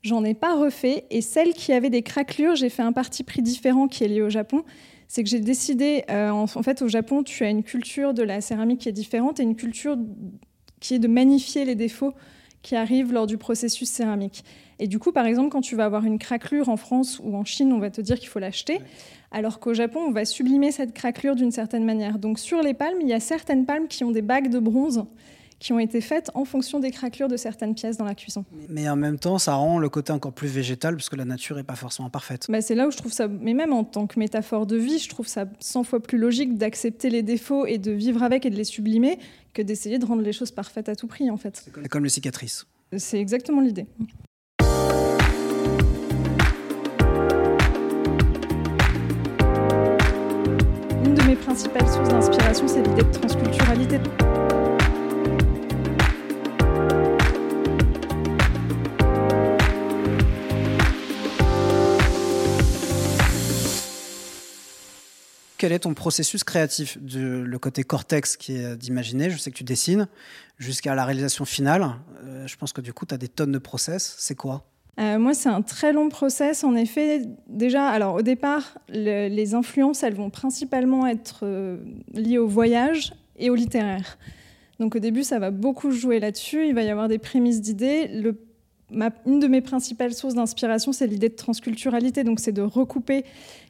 j'en 0.08 0.24
ai 0.24 0.34
pas 0.34 0.56
refait. 0.56 1.04
Et 1.10 1.20
celles 1.20 1.52
qui 1.54 1.72
avaient 1.72 1.90
des 1.90 2.02
craquelures, 2.02 2.56
j'ai 2.56 2.68
fait 2.68 2.82
un 2.82 2.92
parti 2.92 3.22
pris 3.22 3.42
différent 3.42 3.86
qui 3.86 4.04
est 4.04 4.08
lié 4.08 4.22
au 4.22 4.30
Japon. 4.30 4.64
C'est 5.06 5.22
que 5.22 5.30
j'ai 5.30 5.40
décidé, 5.40 6.04
euh, 6.10 6.30
en, 6.30 6.42
en 6.42 6.62
fait, 6.62 6.82
au 6.82 6.88
Japon, 6.88 7.22
tu 7.22 7.44
as 7.44 7.50
une 7.50 7.62
culture 7.62 8.12
de 8.12 8.22
la 8.22 8.40
céramique 8.40 8.80
qui 8.80 8.88
est 8.88 8.92
différente 8.92 9.40
et 9.40 9.42
une 9.42 9.56
culture 9.56 9.96
qui 10.80 10.94
est 10.94 10.98
de 10.98 11.08
magnifier 11.08 11.64
les 11.64 11.74
défauts 11.74 12.12
qui 12.62 12.76
arrivent 12.76 13.12
lors 13.12 13.26
du 13.26 13.38
processus 13.38 13.88
céramique. 13.88 14.44
Et 14.78 14.86
du 14.86 14.98
coup, 14.98 15.12
par 15.12 15.26
exemple, 15.26 15.50
quand 15.50 15.60
tu 15.60 15.76
vas 15.76 15.84
avoir 15.84 16.04
une 16.04 16.18
craquelure 16.18 16.68
en 16.68 16.76
France 16.76 17.20
ou 17.22 17.36
en 17.36 17.44
Chine, 17.44 17.72
on 17.72 17.78
va 17.78 17.90
te 17.90 18.00
dire 18.00 18.18
qu'il 18.18 18.28
faut 18.28 18.38
l'acheter, 18.38 18.80
alors 19.30 19.60
qu'au 19.60 19.74
Japon, 19.74 20.00
on 20.06 20.10
va 20.10 20.24
sublimer 20.24 20.72
cette 20.72 20.92
craquelure 20.92 21.34
d'une 21.34 21.50
certaine 21.50 21.84
manière. 21.84 22.18
Donc 22.18 22.38
sur 22.38 22.62
les 22.62 22.74
palmes, 22.74 22.98
il 23.00 23.08
y 23.08 23.12
a 23.12 23.20
certaines 23.20 23.66
palmes 23.66 23.88
qui 23.88 24.04
ont 24.04 24.10
des 24.10 24.22
bagues 24.22 24.50
de 24.50 24.58
bronze 24.58 25.04
qui 25.58 25.72
ont 25.72 25.78
été 25.78 26.00
faites 26.00 26.30
en 26.34 26.44
fonction 26.44 26.80
des 26.80 26.90
craquelures 26.90 27.28
de 27.28 27.36
certaines 27.36 27.74
pièces 27.74 27.96
dans 27.96 28.04
la 28.04 28.14
cuisson. 28.14 28.44
Mais 28.68 28.88
en 28.88 28.96
même 28.96 29.18
temps, 29.18 29.38
ça 29.38 29.54
rend 29.54 29.78
le 29.78 29.88
côté 29.88 30.12
encore 30.12 30.32
plus 30.32 30.48
végétal 30.48 30.96
parce 30.96 31.08
que 31.08 31.16
la 31.16 31.24
nature 31.24 31.56
n'est 31.56 31.64
pas 31.64 31.76
forcément 31.76 32.10
parfaite. 32.10 32.46
Bah, 32.48 32.60
c'est 32.60 32.74
là 32.74 32.86
où 32.86 32.90
je 32.90 32.96
trouve 32.96 33.12
ça, 33.12 33.28
mais 33.28 33.54
même 33.54 33.72
en 33.72 33.84
tant 33.84 34.06
que 34.06 34.18
métaphore 34.18 34.66
de 34.66 34.76
vie, 34.76 34.98
je 34.98 35.08
trouve 35.08 35.26
ça 35.26 35.46
100 35.60 35.84
fois 35.84 36.00
plus 36.00 36.18
logique 36.18 36.56
d'accepter 36.56 37.10
les 37.10 37.22
défauts 37.22 37.66
et 37.66 37.78
de 37.78 37.90
vivre 37.90 38.22
avec 38.22 38.46
et 38.46 38.50
de 38.50 38.56
les 38.56 38.64
sublimer 38.64 39.18
que 39.54 39.62
d'essayer 39.62 39.98
de 39.98 40.06
rendre 40.06 40.22
les 40.22 40.32
choses 40.32 40.50
parfaites 40.50 40.88
à 40.88 40.96
tout 40.96 41.06
prix 41.06 41.30
en 41.30 41.36
fait. 41.36 41.62
C'est 41.64 41.88
comme 41.88 42.04
les 42.04 42.10
cicatrices. 42.10 42.66
C'est 42.96 43.20
exactement 43.20 43.60
l'idée. 43.60 43.86
mes 51.28 51.36
principales 51.36 51.86
sources 51.86 52.08
d'inspiration, 52.08 52.66
c'est 52.66 52.80
l'idée 52.80 53.02
de 53.02 53.12
transculturalité. 53.12 54.00
Quel 65.58 65.72
est 65.72 65.80
ton 65.80 65.92
processus 65.92 66.44
créatif 66.44 66.98
de, 67.00 67.42
Le 67.44 67.58
côté 67.58 67.82
cortex 67.82 68.36
qui 68.36 68.56
est 68.56 68.76
d'imaginer, 68.76 69.28
je 69.28 69.36
sais 69.36 69.50
que 69.50 69.56
tu 69.56 69.64
dessines, 69.64 70.06
jusqu'à 70.56 70.94
la 70.94 71.04
réalisation 71.04 71.44
finale. 71.44 71.86
Euh, 72.24 72.46
je 72.46 72.56
pense 72.56 72.72
que 72.72 72.80
du 72.80 72.92
coup, 72.92 73.06
tu 73.06 73.14
as 73.14 73.18
des 73.18 73.28
tonnes 73.28 73.52
de 73.52 73.58
process. 73.58 74.14
C'est 74.18 74.36
quoi? 74.36 74.64
Euh, 75.00 75.18
moi, 75.18 75.34
c'est 75.34 75.48
un 75.48 75.62
très 75.62 75.92
long 75.92 76.08
process. 76.08 76.64
En 76.64 76.74
effet, 76.74 77.22
déjà, 77.48 77.88
alors 77.88 78.14
au 78.14 78.22
départ, 78.22 78.78
les 78.88 79.54
influences, 79.54 80.02
elles 80.02 80.14
vont 80.14 80.30
principalement 80.30 81.06
être 81.06 81.40
euh, 81.42 81.78
liées 82.14 82.38
au 82.38 82.48
voyage 82.48 83.14
et 83.36 83.50
au 83.50 83.54
littéraire. 83.54 84.16
Donc 84.80 84.94
au 84.94 84.98
début, 85.00 85.24
ça 85.24 85.38
va 85.38 85.50
beaucoup 85.50 85.90
jouer 85.90 86.20
là-dessus. 86.20 86.66
Il 86.66 86.74
va 86.74 86.82
y 86.82 86.90
avoir 86.90 87.08
des 87.08 87.18
prémices 87.18 87.60
d'idées. 87.60 88.08
Une 88.90 89.40
de 89.40 89.46
mes 89.46 89.60
principales 89.60 90.14
sources 90.14 90.34
d'inspiration, 90.34 90.92
c'est 90.92 91.06
l'idée 91.06 91.28
de 91.28 91.34
transculturalité. 91.34 92.24
Donc 92.24 92.40
c'est 92.40 92.52
de 92.52 92.62
recouper 92.62 93.24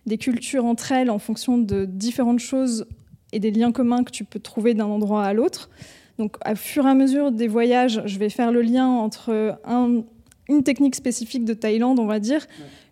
des 0.07 0.19
cultures 0.19 0.65
entre 0.65 0.93
elles 0.93 1.11
en 1.11 1.19
fonction 1.19 1.59
de 1.59 1.85
différentes 1.85 2.41
choses 2.41 2.87
et 3.33 3.41
des 3.41 3.51
liens 3.51 3.73
communs 3.73 4.05
que 4.05 4.11
tu 4.11 4.25
peux 4.25 4.39
trouver 4.39 4.75
d'un 4.75 4.87
endroit 4.87 5.25
à 5.25 5.33
l'autre. 5.33 5.71
Donc, 6.19 6.37
à 6.41 6.55
fur 6.55 6.87
et 6.87 6.91
à 6.91 6.95
mesure 6.95 7.31
des 7.31 7.47
voyages, 7.47 8.03
je 8.07 8.19
vais 8.19 8.29
faire 8.29 8.51
le 8.51 8.61
lien 8.63 8.89
entre 8.89 9.59
une 10.49 10.63
technique 10.65 10.97
spécifique 10.97 11.45
de 11.45 11.55
Thaïlande, 11.55 11.99
on 12.01 12.07
va 12.07 12.19
dire, 12.19 12.47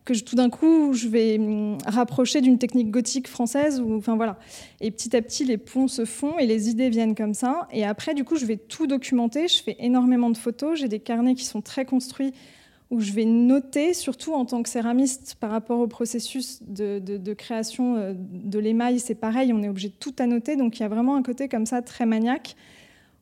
que 0.06 0.18
tout 0.18 0.36
d'un 0.36 0.48
coup, 0.48 0.94
je 0.94 1.08
vais 1.08 1.38
hum, 1.38 1.76
rapprocher 1.84 2.40
d'une 2.40 2.56
technique 2.56 2.90
gothique 2.90 3.28
française. 3.28 3.80
Ou, 3.80 3.96
enfin, 3.96 4.16
voilà. 4.16 4.38
Et 4.80 4.90
petit 4.90 5.14
à 5.14 5.20
petit, 5.20 5.44
les 5.44 5.58
ponts 5.58 5.88
se 5.88 6.06
font 6.06 6.38
et 6.38 6.46
les 6.46 6.70
idées 6.70 6.88
viennent 6.88 7.14
comme 7.14 7.34
ça. 7.34 7.68
Et 7.72 7.84
après, 7.84 8.14
du 8.14 8.24
coup, 8.24 8.36
je 8.36 8.46
vais 8.46 8.56
tout 8.56 8.86
documenter. 8.86 9.48
Je 9.48 9.62
fais 9.62 9.76
énormément 9.78 10.30
de 10.30 10.38
photos. 10.38 10.78
J'ai 10.78 10.88
des 10.88 11.00
carnets 11.00 11.34
qui 11.34 11.44
sont 11.44 11.60
très 11.60 11.84
construits 11.84 12.32
où 12.90 13.00
je 13.00 13.12
vais 13.12 13.24
noter, 13.24 13.94
surtout 13.94 14.32
en 14.32 14.44
tant 14.44 14.62
que 14.62 14.68
céramiste, 14.68 15.36
par 15.40 15.50
rapport 15.50 15.80
au 15.80 15.88
processus 15.88 16.62
de, 16.62 17.34
création 17.34 17.96
euh, 17.96 18.12
de 18.14 18.60
l'émail, 18.60 19.00
c'est 19.00 19.16
pareil, 19.16 19.52
on 19.52 19.60
est 19.64 19.68
obligé 19.68 19.88
de 19.88 19.94
tout 19.98 20.14
annoter. 20.20 20.54
Donc 20.54 20.78
il 20.78 20.82
y 20.82 20.86
a 20.86 20.88
vraiment 20.88 21.16
un 21.16 21.22
côté 21.24 21.48
comme 21.48 21.66
ça 21.66 21.82
très 21.82 22.06
maniaque 22.06 22.54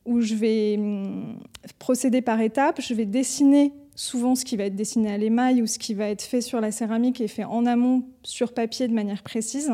où 0.05 0.21
je 0.21 0.35
vais 0.35 0.75
hum, 0.77 1.39
procéder 1.79 2.21
par 2.21 2.39
étapes, 2.41 2.79
je 2.79 2.93
vais 2.93 3.05
dessiner 3.05 3.73
souvent 3.95 4.35
ce 4.35 4.45
qui 4.45 4.57
va 4.57 4.65
être 4.65 4.75
dessiné 4.75 5.11
à 5.11 5.17
l'émail 5.17 5.61
ou 5.61 5.67
ce 5.67 5.79
qui 5.79 5.93
va 5.93 6.09
être 6.09 6.21
fait 6.21 6.41
sur 6.41 6.61
la 6.61 6.71
céramique 6.71 7.21
est 7.21 7.27
fait 7.27 7.45
en 7.45 7.65
amont 7.65 8.05
sur 8.23 8.53
papier 8.53 8.87
de 8.87 8.93
manière 8.93 9.23
précise. 9.23 9.71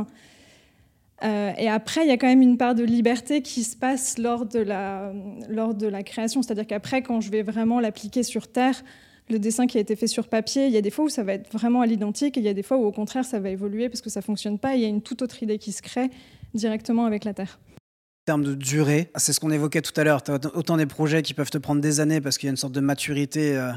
Euh, 1.23 1.51
et 1.57 1.69
après, 1.69 2.01
il 2.03 2.07
y 2.07 2.11
a 2.11 2.17
quand 2.17 2.27
même 2.27 2.41
une 2.41 2.57
part 2.57 2.73
de 2.73 2.83
liberté 2.83 3.41
qui 3.41 3.63
se 3.63 3.75
passe 3.75 4.17
lors 4.17 4.45
de 4.45 4.59
la, 4.59 5.13
lors 5.49 5.75
de 5.75 5.87
la 5.87 6.03
création. 6.03 6.41
C'est-à-dire 6.41 6.65
qu'après, 6.65 7.03
quand 7.03 7.21
je 7.21 7.29
vais 7.29 7.43
vraiment 7.43 7.79
l'appliquer 7.79 8.23
sur 8.23 8.47
Terre, 8.47 8.83
le 9.29 9.39
dessin 9.39 9.67
qui 9.67 9.77
a 9.77 9.81
été 9.81 9.95
fait 9.95 10.07
sur 10.07 10.27
papier, 10.27 10.65
il 10.65 10.73
y 10.73 10.77
a 10.77 10.81
des 10.81 10.89
fois 10.89 11.05
où 11.05 11.09
ça 11.09 11.23
va 11.23 11.33
être 11.33 11.51
vraiment 11.51 11.81
à 11.81 11.85
l'identique 11.85 12.37
et 12.37 12.39
il 12.39 12.45
y 12.45 12.49
a 12.49 12.53
des 12.53 12.63
fois 12.63 12.77
où 12.77 12.85
au 12.85 12.91
contraire 12.91 13.23
ça 13.23 13.39
va 13.39 13.49
évoluer 13.49 13.87
parce 13.87 14.01
que 14.01 14.09
ça 14.09 14.21
fonctionne 14.21 14.59
pas 14.59 14.75
il 14.75 14.81
y 14.81 14.85
a 14.85 14.87
une 14.87 15.01
toute 15.01 15.21
autre 15.21 15.41
idée 15.41 15.57
qui 15.57 15.71
se 15.71 15.81
crée 15.81 16.09
directement 16.53 17.05
avec 17.05 17.23
la 17.23 17.33
Terre. 17.33 17.59
En 18.23 18.25
termes 18.25 18.43
de 18.43 18.53
durée, 18.53 19.09
c'est 19.15 19.33
ce 19.33 19.39
qu'on 19.39 19.51
évoquait 19.51 19.81
tout 19.81 19.99
à 19.99 20.03
l'heure. 20.03 20.21
Autant 20.53 20.77
des 20.77 20.85
projets 20.85 21.21
qui 21.21 21.33
peuvent 21.33 21.49
te 21.49 21.57
prendre 21.57 21.81
des 21.81 21.99
années 21.99 22.21
parce 22.21 22.37
qu'il 22.37 22.47
y 22.47 22.49
a 22.49 22.51
une 22.51 22.57
sorte 22.57 22.73
de 22.73 22.79
maturité 22.79 23.57
euh, 23.57 23.71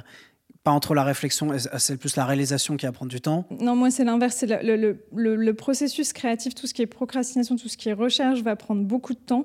pas 0.64 0.70
entre 0.70 0.94
la 0.94 1.04
réflexion, 1.04 1.52
c'est 1.76 1.98
plus 1.98 2.16
la 2.16 2.24
réalisation 2.24 2.78
qui 2.78 2.86
va 2.86 2.92
prendre 2.92 3.10
du 3.10 3.20
temps 3.20 3.46
Non, 3.60 3.76
moi 3.76 3.90
c'est 3.90 4.02
l'inverse. 4.04 4.36
C'est 4.36 4.46
le, 4.62 5.52
processus 5.52 6.14
créatif, 6.14 6.54
tout 6.54 6.66
ce 6.66 6.72
qui 6.72 6.80
est 6.80 6.86
procrastination, 6.86 7.56
tout 7.56 7.68
ce 7.68 7.76
qui 7.76 7.90
est 7.90 7.92
recherche 7.92 8.40
va 8.40 8.56
prendre 8.56 8.82
beaucoup 8.82 9.12
de 9.12 9.18
temps. 9.18 9.44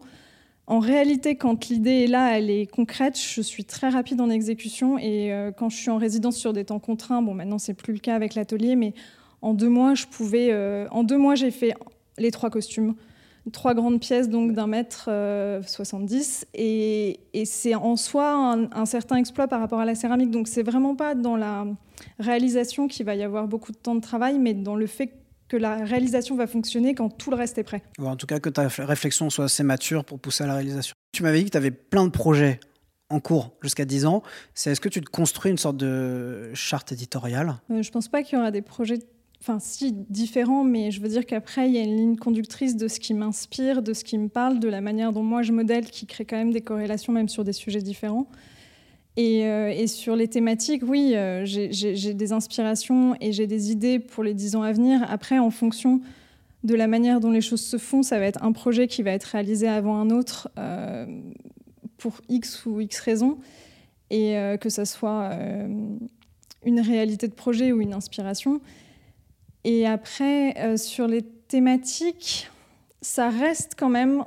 En 0.65 0.79
réalité, 0.79 1.35
quand 1.35 1.67
l'idée 1.67 2.03
est 2.03 2.07
là, 2.07 2.37
elle 2.37 2.49
est 2.49 2.67
concrète, 2.67 3.19
je 3.19 3.41
suis 3.41 3.65
très 3.65 3.89
rapide 3.89 4.21
en 4.21 4.29
exécution. 4.29 4.97
Et 4.97 5.33
euh, 5.33 5.51
quand 5.51 5.69
je 5.69 5.75
suis 5.75 5.89
en 5.89 5.97
résidence 5.97 6.37
sur 6.37 6.53
des 6.53 6.63
temps 6.63 6.79
contraints, 6.79 7.21
bon 7.21 7.33
maintenant 7.33 7.59
c'est 7.59 7.73
plus 7.73 7.91
le 7.91 7.99
cas 7.99 8.15
avec 8.15 8.33
l'atelier, 8.33 8.77
mais 8.77 8.93
en 9.41 9.53
deux 9.53 9.69
mois, 9.69 9.95
je 9.95 10.05
pouvais. 10.05 10.49
Euh, 10.51 10.87
en 10.91 11.03
deux 11.03 11.17
mois, 11.17 11.35
j'ai 11.35 11.51
fait 11.51 11.73
les 12.17 12.31
trois 12.31 12.49
costumes 12.49 12.95
trois 13.51 13.73
grandes 13.73 13.99
pièces 13.99 14.29
donc 14.29 14.53
d'un 14.53 14.67
mètre 14.67 15.09
70 15.65 16.47
euh, 16.57 17.13
et, 17.33 17.45
c'est 17.45 17.75
en 17.75 17.95
soi 17.95 18.67
un, 18.71 18.85
certain 18.85 19.15
exploit 19.17 19.47
par 19.47 19.59
rapport 19.59 19.79
à 19.79 19.85
la 19.85 19.95
céramique. 19.95 20.31
Donc 20.31 20.47
c'est 20.47 20.63
vraiment 20.63 20.95
pas 20.95 21.15
dans 21.15 21.35
la 21.35 21.65
réalisation 22.19 22.87
qu'il 22.87 23.05
va 23.05 23.15
y 23.15 23.23
avoir 23.23 23.47
beaucoup 23.47 23.71
de 23.71 23.77
temps 23.77 23.95
de 23.95 24.01
travail, 24.01 24.39
mais 24.39 24.53
dans 24.53 24.75
le 24.75 24.87
fait 24.87 25.13
que 25.47 25.57
la 25.57 25.77
réalisation 25.77 26.35
va 26.35 26.47
fonctionner 26.47 26.93
quand 26.93 27.09
tout 27.09 27.31
le 27.31 27.35
reste 27.35 27.57
est 27.57 27.63
prêt. 27.63 27.81
en 27.99 28.15
tout 28.15 28.27
cas 28.27 28.39
que 28.39 28.49
ta 28.49 28.67
réflexion 28.67 29.29
soit 29.29 29.45
assez 29.45 29.63
mature 29.63 30.05
pour 30.05 30.19
pousser 30.19 30.43
à 30.43 30.47
la 30.47 30.53
réalisation. 30.53 30.93
Tu 31.11 31.23
m'avais 31.23 31.39
dit 31.39 31.45
que 31.45 31.51
tu 31.51 31.57
avais 31.57 31.71
plein 31.71 32.05
de 32.05 32.11
projets 32.11 32.59
en 33.09 33.19
cours 33.19 33.51
jusqu'à 33.61 33.85
10 33.85 34.05
ans. 34.05 34.23
C'est 34.53 34.71
est-ce 34.71 34.81
que 34.81 34.89
tu 34.89 35.01
te 35.01 35.09
construis 35.09 35.51
une 35.51 35.57
sorte 35.57 35.77
de 35.77 36.51
charte 36.53 36.91
éditoriale? 36.91 37.55
Euh, 37.71 37.81
Je 37.81 37.91
pense 37.91 38.07
pas 38.07 38.23
qu'il 38.23 38.37
y 38.37 38.41
aura 38.41 38.51
des 38.51 38.61
projets 38.61 38.99
enfin 39.41 39.59
si 39.59 39.93
différent, 40.09 40.63
mais 40.63 40.91
je 40.91 41.01
veux 41.01 41.07
dire 41.07 41.25
qu'après 41.25 41.69
il 41.69 41.75
y 41.75 41.77
a 41.77 41.83
une 41.83 41.95
ligne 41.95 42.15
conductrice 42.17 42.75
de 42.75 42.87
ce 42.87 42.99
qui 42.99 43.13
m'inspire, 43.13 43.81
de 43.81 43.93
ce 43.93 44.03
qui 44.03 44.17
me 44.17 44.27
parle, 44.27 44.59
de 44.59 44.67
la 44.67 44.81
manière 44.81 45.13
dont 45.13 45.23
moi 45.23 45.43
je 45.43 45.51
modèle, 45.51 45.85
qui 45.85 46.05
crée 46.05 46.25
quand 46.25 46.37
même 46.37 46.51
des 46.51 46.61
corrélations 46.61 47.13
même 47.13 47.29
sur 47.29 47.43
des 47.43 47.53
sujets 47.53 47.81
différents. 47.81 48.27
Et, 49.17 49.45
euh, 49.45 49.87
sur 49.87 50.15
les 50.15 50.27
thématiques, 50.27 50.83
oui, 50.85 51.13
euh, 51.15 51.43
j'ai 51.45 52.13
des 52.13 52.31
inspirations 52.31 53.15
et 53.19 53.31
j'ai 53.31 53.47
des 53.47 53.71
idées 53.71 53.99
pour 53.99 54.23
les 54.23 54.33
dix 54.33 54.55
ans 54.55 54.61
à 54.61 54.71
venir. 54.71 55.05
Après, 55.09 55.39
en 55.39 55.51
fonction 55.51 55.99
de 56.63 56.75
la 56.75 56.87
manière 56.87 57.19
dont 57.19 57.31
les 57.31 57.41
choses 57.41 57.61
se 57.61 57.77
font, 57.77 58.03
ça 58.03 58.19
va 58.19 58.25
être 58.25 58.43
un 58.43 58.51
projet 58.51 58.87
qui 58.87 59.03
va 59.03 59.11
être 59.11 59.25
réalisé 59.25 59.67
avant 59.67 59.95
un 59.97 60.09
autre 60.09 60.49
euh, 60.57 61.05
pour 61.97 62.21
X 62.29 62.65
ou 62.65 62.79
X 62.79 62.99
raisons, 62.99 63.37
et 64.09 64.35
que 64.59 64.69
ce 64.69 64.85
soit 64.85 65.31
une 66.65 66.79
réalité 66.79 67.27
de 67.27 67.33
projet 67.33 67.71
ou 67.71 67.81
une 67.81 67.93
inspiration. 67.93 68.59
Et 69.71 69.85
après, 69.85 70.57
euh, 70.57 70.77
sur 70.77 71.05
les 71.05 71.21
thématiques, 71.21 72.49
ça 73.03 73.29
reste 73.29 73.73
quand 73.77 73.87
même, 73.87 74.23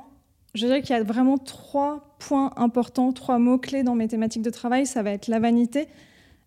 je 0.55 0.65
dirais 0.65 0.81
qu'il 0.81 0.95
y 0.95 0.97
a 0.97 1.03
vraiment 1.03 1.37
trois 1.37 2.15
points 2.17 2.53
importants, 2.55 3.11
trois 3.11 3.39
mots-clés 3.39 3.83
dans 3.83 3.93
mes 3.93 4.07
thématiques 4.07 4.41
de 4.41 4.49
travail. 4.49 4.85
Ça 4.85 5.03
va 5.03 5.11
être 5.11 5.27
la 5.27 5.39
vanité, 5.39 5.89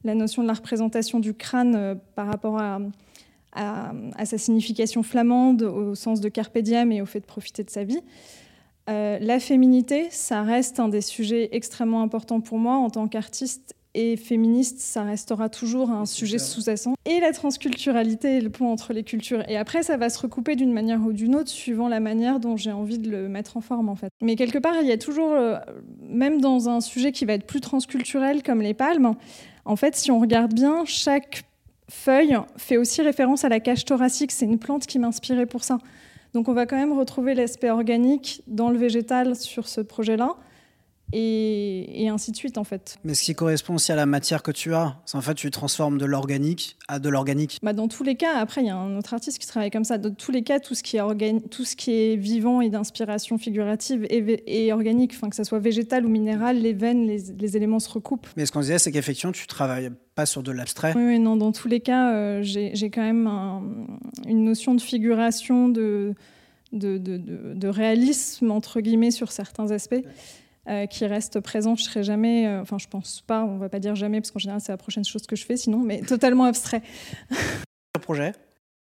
la 0.03 0.15
notion 0.15 0.41
de 0.41 0.49
la 0.49 0.55
représentation 0.55 1.21
du 1.21 1.35
crâne 1.35 1.77
euh, 1.77 1.95
par 2.15 2.27
rapport 2.27 2.59
à, 2.59 2.79
sa 4.25 4.39
signification 4.39 5.03
flamande, 5.03 5.63
au 5.63 5.95
sens 5.95 6.23
de 6.23 6.31
carpe 6.31 6.57
diem 6.57 6.91
et 6.91 7.03
au 7.03 7.07
fait 7.07 7.21
de 7.21 7.27
profiter 7.27 7.65
de 7.65 7.71
sa 7.71 7.85
vie. 7.85 8.01
Euh, 8.89 9.19
la 9.21 9.41
féminité, 9.41 10.09
ça 10.11 10.43
reste 10.43 10.81
un 10.81 10.89
des 10.89 11.03
sujets 11.03 11.51
extrêmement 11.53 12.01
importants 12.01 12.41
pour 12.41 12.59
moi 12.59 12.77
en 12.77 12.89
tant 12.89 13.09
qu'artiste 13.09 13.76
et 13.97 14.17
féministe, 14.17 14.79
ça 14.79 15.05
restera 15.05 15.49
toujours 15.49 15.91
un 15.91 16.05
sujet 16.05 16.39
sous-jacent. 16.39 16.95
Et 17.07 17.19
la 17.19 17.33
transculturalité 17.33 18.43
le 18.43 18.51
pont 18.51 18.71
entre 18.71 18.93
les 18.93 19.03
cultures. 19.03 19.43
Et 19.49 19.57
après, 19.57 19.83
ça 19.83 19.97
va 19.97 20.11
se 20.11 20.19
recouper 20.19 20.55
d'une 20.55 20.73
manière 20.73 21.01
ou 21.01 21.15
d'une 21.15 21.35
autre, 21.35 21.49
suivant 21.49 21.89
la 21.89 21.99
manière 21.99 22.39
dont 22.39 22.59
j'ai 22.59 22.73
envie 22.73 22.99
de 22.99 23.11
le 23.11 23.29
mettre 23.29 23.57
en 23.57 23.63
forme, 23.63 23.89
en 23.89 23.95
fait. 23.95 24.11
Mais 24.21 24.37
quelque 24.37 24.59
part, 24.59 24.75
il 24.83 24.87
y 24.87 24.93
a 24.93 24.99
toujours, 24.99 25.33
euh, 25.33 25.57
même 26.03 26.43
dans 26.43 26.69
un 26.69 26.83
sujet 26.83 27.11
qui 27.11 27.25
va 27.25 27.33
être 27.33 27.47
plus 27.47 27.63
transculturel, 27.63 28.43
comme 28.43 28.61
les 28.61 28.75
palmes, 28.75 29.15
en 29.65 29.77
fait, 29.77 29.97
si 29.97 30.11
on 30.11 30.21
regarde 30.21 30.53
bien, 30.53 30.85
chaque 30.85 31.45
feuille 31.89 32.37
fait 32.59 32.77
aussi 32.77 33.01
référence 33.01 33.45
à 33.45 33.49
la 33.49 33.61
cage 33.61 33.87
thoracique. 33.87 34.31
C'est 34.31 34.45
une 34.45 34.59
plante 34.59 34.87
qui 34.87 34.99
m'inspirait 34.99 35.47
pour 35.47 35.65
ça. 35.65 35.79
Donc 36.35 36.49
on 36.49 36.53
va 36.53 36.67
quand 36.67 36.77
même 36.77 36.93
retrouver 36.93 37.35
l'aspect 37.35 37.71
organique 37.71 38.43
dans 38.47 38.69
le 38.69 38.77
végétal 38.77 39.37
sur 39.37 39.69
ce 39.69 39.81
projet-là 39.81 40.37
et, 41.13 42.09
ainsi 42.09 42.33
de 42.33 42.37
suite 42.37 42.59
en 42.59 42.65
fait. 42.65 42.99
Mais 43.05 43.15
ce 43.15 43.23
qui 43.23 43.35
correspond 43.35 43.75
aussi 43.75 43.93
à 43.93 43.97
la 43.97 44.07
matière 44.07 44.43
que 44.43 44.51
tu 44.51 44.75
as, 44.75 44.97
c'est 45.05 45.17
en 45.17 45.21
fait 45.21 45.35
tu 45.35 45.51
transformes 45.51 45.99
de 45.99 46.05
l'organique 46.05 46.77
à 46.89 46.99
de 46.99 47.09
l'organique. 47.09 47.59
Bah 47.63 47.73
dans 47.73 47.89
tous 47.89 48.03
les 48.03 48.17
cas, 48.17 48.37
après 48.39 48.63
il 48.63 48.67
y 48.67 48.71
a 48.71 48.77
un 48.77 48.97
autre 48.97 49.15
artiste 49.15 49.39
qui 49.39 49.47
travaille 49.47 49.71
comme 49.71 49.85
ça. 49.85 49.99
Dans 49.99 50.13
tous 50.13 50.33
les 50.33 50.43
cas, 50.43 50.59
tout 50.59 50.75
ce 50.75 50.83
qui 50.83 50.97
est, 50.97 51.49
tout 51.51 51.65
ce 51.65 51.77
qui 51.77 51.93
est 51.93 52.17
vivant 52.17 52.61
et 52.61 52.71
d'inspiration 52.71 53.39
figurative 53.39 54.07
et, 54.11 54.73
organique, 54.73 55.13
enfin 55.15 55.31
que 55.31 55.37
ça 55.37 55.45
soit 55.45 55.59
végétal 55.59 56.05
ou 56.05 56.09
minéral, 56.09 56.59
les 56.59 56.73
veines, 56.73 57.07
les, 57.07 57.57
éléments 57.57 57.79
se 57.79 57.89
recoupent. 57.89 58.27
Mais 58.37 58.45
ce 58.45 58.53
qu'on 58.53 58.61
disait, 58.61 58.79
c'est 58.79 58.93
qu'effectivement 58.93 59.33
tu 59.33 59.47
travailles 59.47 59.91
pas 60.15 60.27
sur 60.27 60.43
de 60.43 60.51
l'abstrait. 60.51 60.93
Oui, 60.97 61.05
oui, 61.05 61.19
non, 61.19 61.37
dans 61.37 61.53
tous 61.53 61.69
les 61.69 61.81
cas, 61.81 62.13
euh, 62.13 62.41
j'ai 62.43 62.91
quand 62.91 63.03
même 63.03 63.29
une 64.27 64.45
notion 64.45 64.75
de 64.75 64.81
figuration, 64.81 65.69
de 65.69 66.15
de, 66.73 66.99
de, 66.99 67.17
de, 67.55 67.69
réalisme 67.69 68.51
entre 68.51 68.81
guillemets 68.81 69.13
sur 69.13 69.31
certains 69.31 69.71
aspects. 69.71 70.05
Euh, 70.69 70.87
qui 70.87 71.07
reste 71.07 71.39
présent. 71.39 71.77
Je 71.77 71.85
serai 71.85 72.03
jamais, 72.03 72.49
euh, 72.49 72.61
enfin, 72.61 72.77
je 72.77 72.89
pense 72.89 73.21
pas, 73.21 73.45
on 73.45 73.57
va 73.57 73.69
pas 73.69 73.79
dire 73.79 73.95
jamais, 73.95 74.21
parce 74.21 74.33
qu'en 74.33 74.41
général, 74.41 74.61
c'est 74.61 74.73
la 74.73 74.77
prochaine 74.77 75.05
chose 75.05 75.25
que 75.25 75.37
je 75.37 75.47
fais, 75.47 75.57
sinon, 75.57 75.79
mais 75.79 76.01
totalement 76.01 76.43
abstrait. 76.43 76.83
projet? 78.03 78.33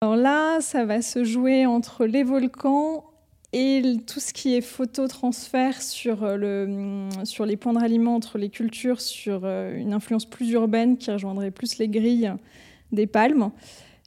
Alors 0.03 0.15
là, 0.15 0.61
ça 0.61 0.85
va 0.85 1.01
se 1.01 1.23
jouer 1.23 1.65
entre 1.65 2.05
les 2.05 2.21
volcans 2.21 3.05
et 3.53 3.81
tout 4.05 4.19
ce 4.19 4.33
qui 4.33 4.53
est 4.53 4.61
photo-transfert 4.61 5.81
sur, 5.81 6.23
euh, 6.23 6.37
le, 6.37 7.09
sur 7.23 7.47
les 7.47 7.57
points 7.57 7.73
de 7.73 7.79
ralliement 7.79 8.15
entre 8.15 8.37
les 8.37 8.49
cultures, 8.49 9.01
sur 9.01 9.43
une 9.43 9.93
influence 9.93 10.25
plus 10.25 10.51
urbaine 10.51 10.97
qui 10.97 11.09
rejoindrait 11.09 11.49
plus 11.49 11.79
les 11.79 11.89
grilles 11.89 12.33
des 12.91 13.07
palmes. 13.07 13.49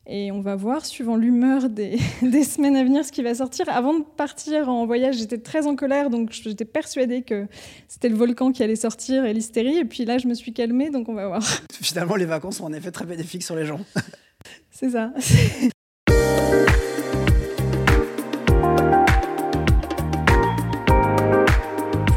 Et 0.08 0.30
on 0.30 0.40
va 0.40 0.54
voir, 0.54 0.86
suivant 0.86 1.16
l'humeur 1.16 1.68
des, 1.68 1.98
semaines 2.44 2.76
à 2.76 2.84
venir, 2.84 3.04
ce 3.04 3.10
qui 3.10 3.22
va 3.22 3.34
sortir. 3.34 3.68
Avant 3.68 3.98
de 3.98 4.04
partir 4.04 4.68
en 4.68 4.86
voyage, 4.86 5.16
j'étais 5.16 5.38
très 5.38 5.66
en 5.66 5.74
colère, 5.74 6.10
donc 6.10 6.30
j'étais 6.30 6.64
persuadée 6.64 7.22
que 7.22 7.46
c'était 7.88 8.08
le 8.08 8.14
volcan 8.14 8.52
qui 8.52 8.62
allait 8.62 8.76
sortir 8.76 9.24
et 9.24 9.32
l'hystérie. 9.32 9.78
Et 9.78 9.84
puis 9.84 10.04
là, 10.04 10.18
je 10.18 10.28
me 10.28 10.34
suis 10.34 10.52
calmée, 10.52 10.90
donc 10.90 11.08
on 11.08 11.14
va 11.14 11.26
voir. 11.26 11.42
Finalement, 11.72 12.14
les 12.14 12.24
vacances 12.24 12.58
sont 12.58 12.64
en 12.64 12.72
effet 12.72 12.92
très 12.92 13.04
bénéfiques 13.04 13.42
sur 13.42 13.56
les 13.56 13.66
gens. 13.66 13.80
C'est 14.70 14.90
ça. 14.90 15.12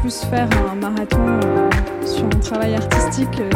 Plus 0.00 0.20
faire 0.30 0.48
un 0.70 0.74
marathon 0.76 1.26
euh, 1.26 1.70
sur 2.06 2.24
mon 2.24 2.40
travail 2.40 2.74
artistique 2.74 3.40
euh, 3.40 3.50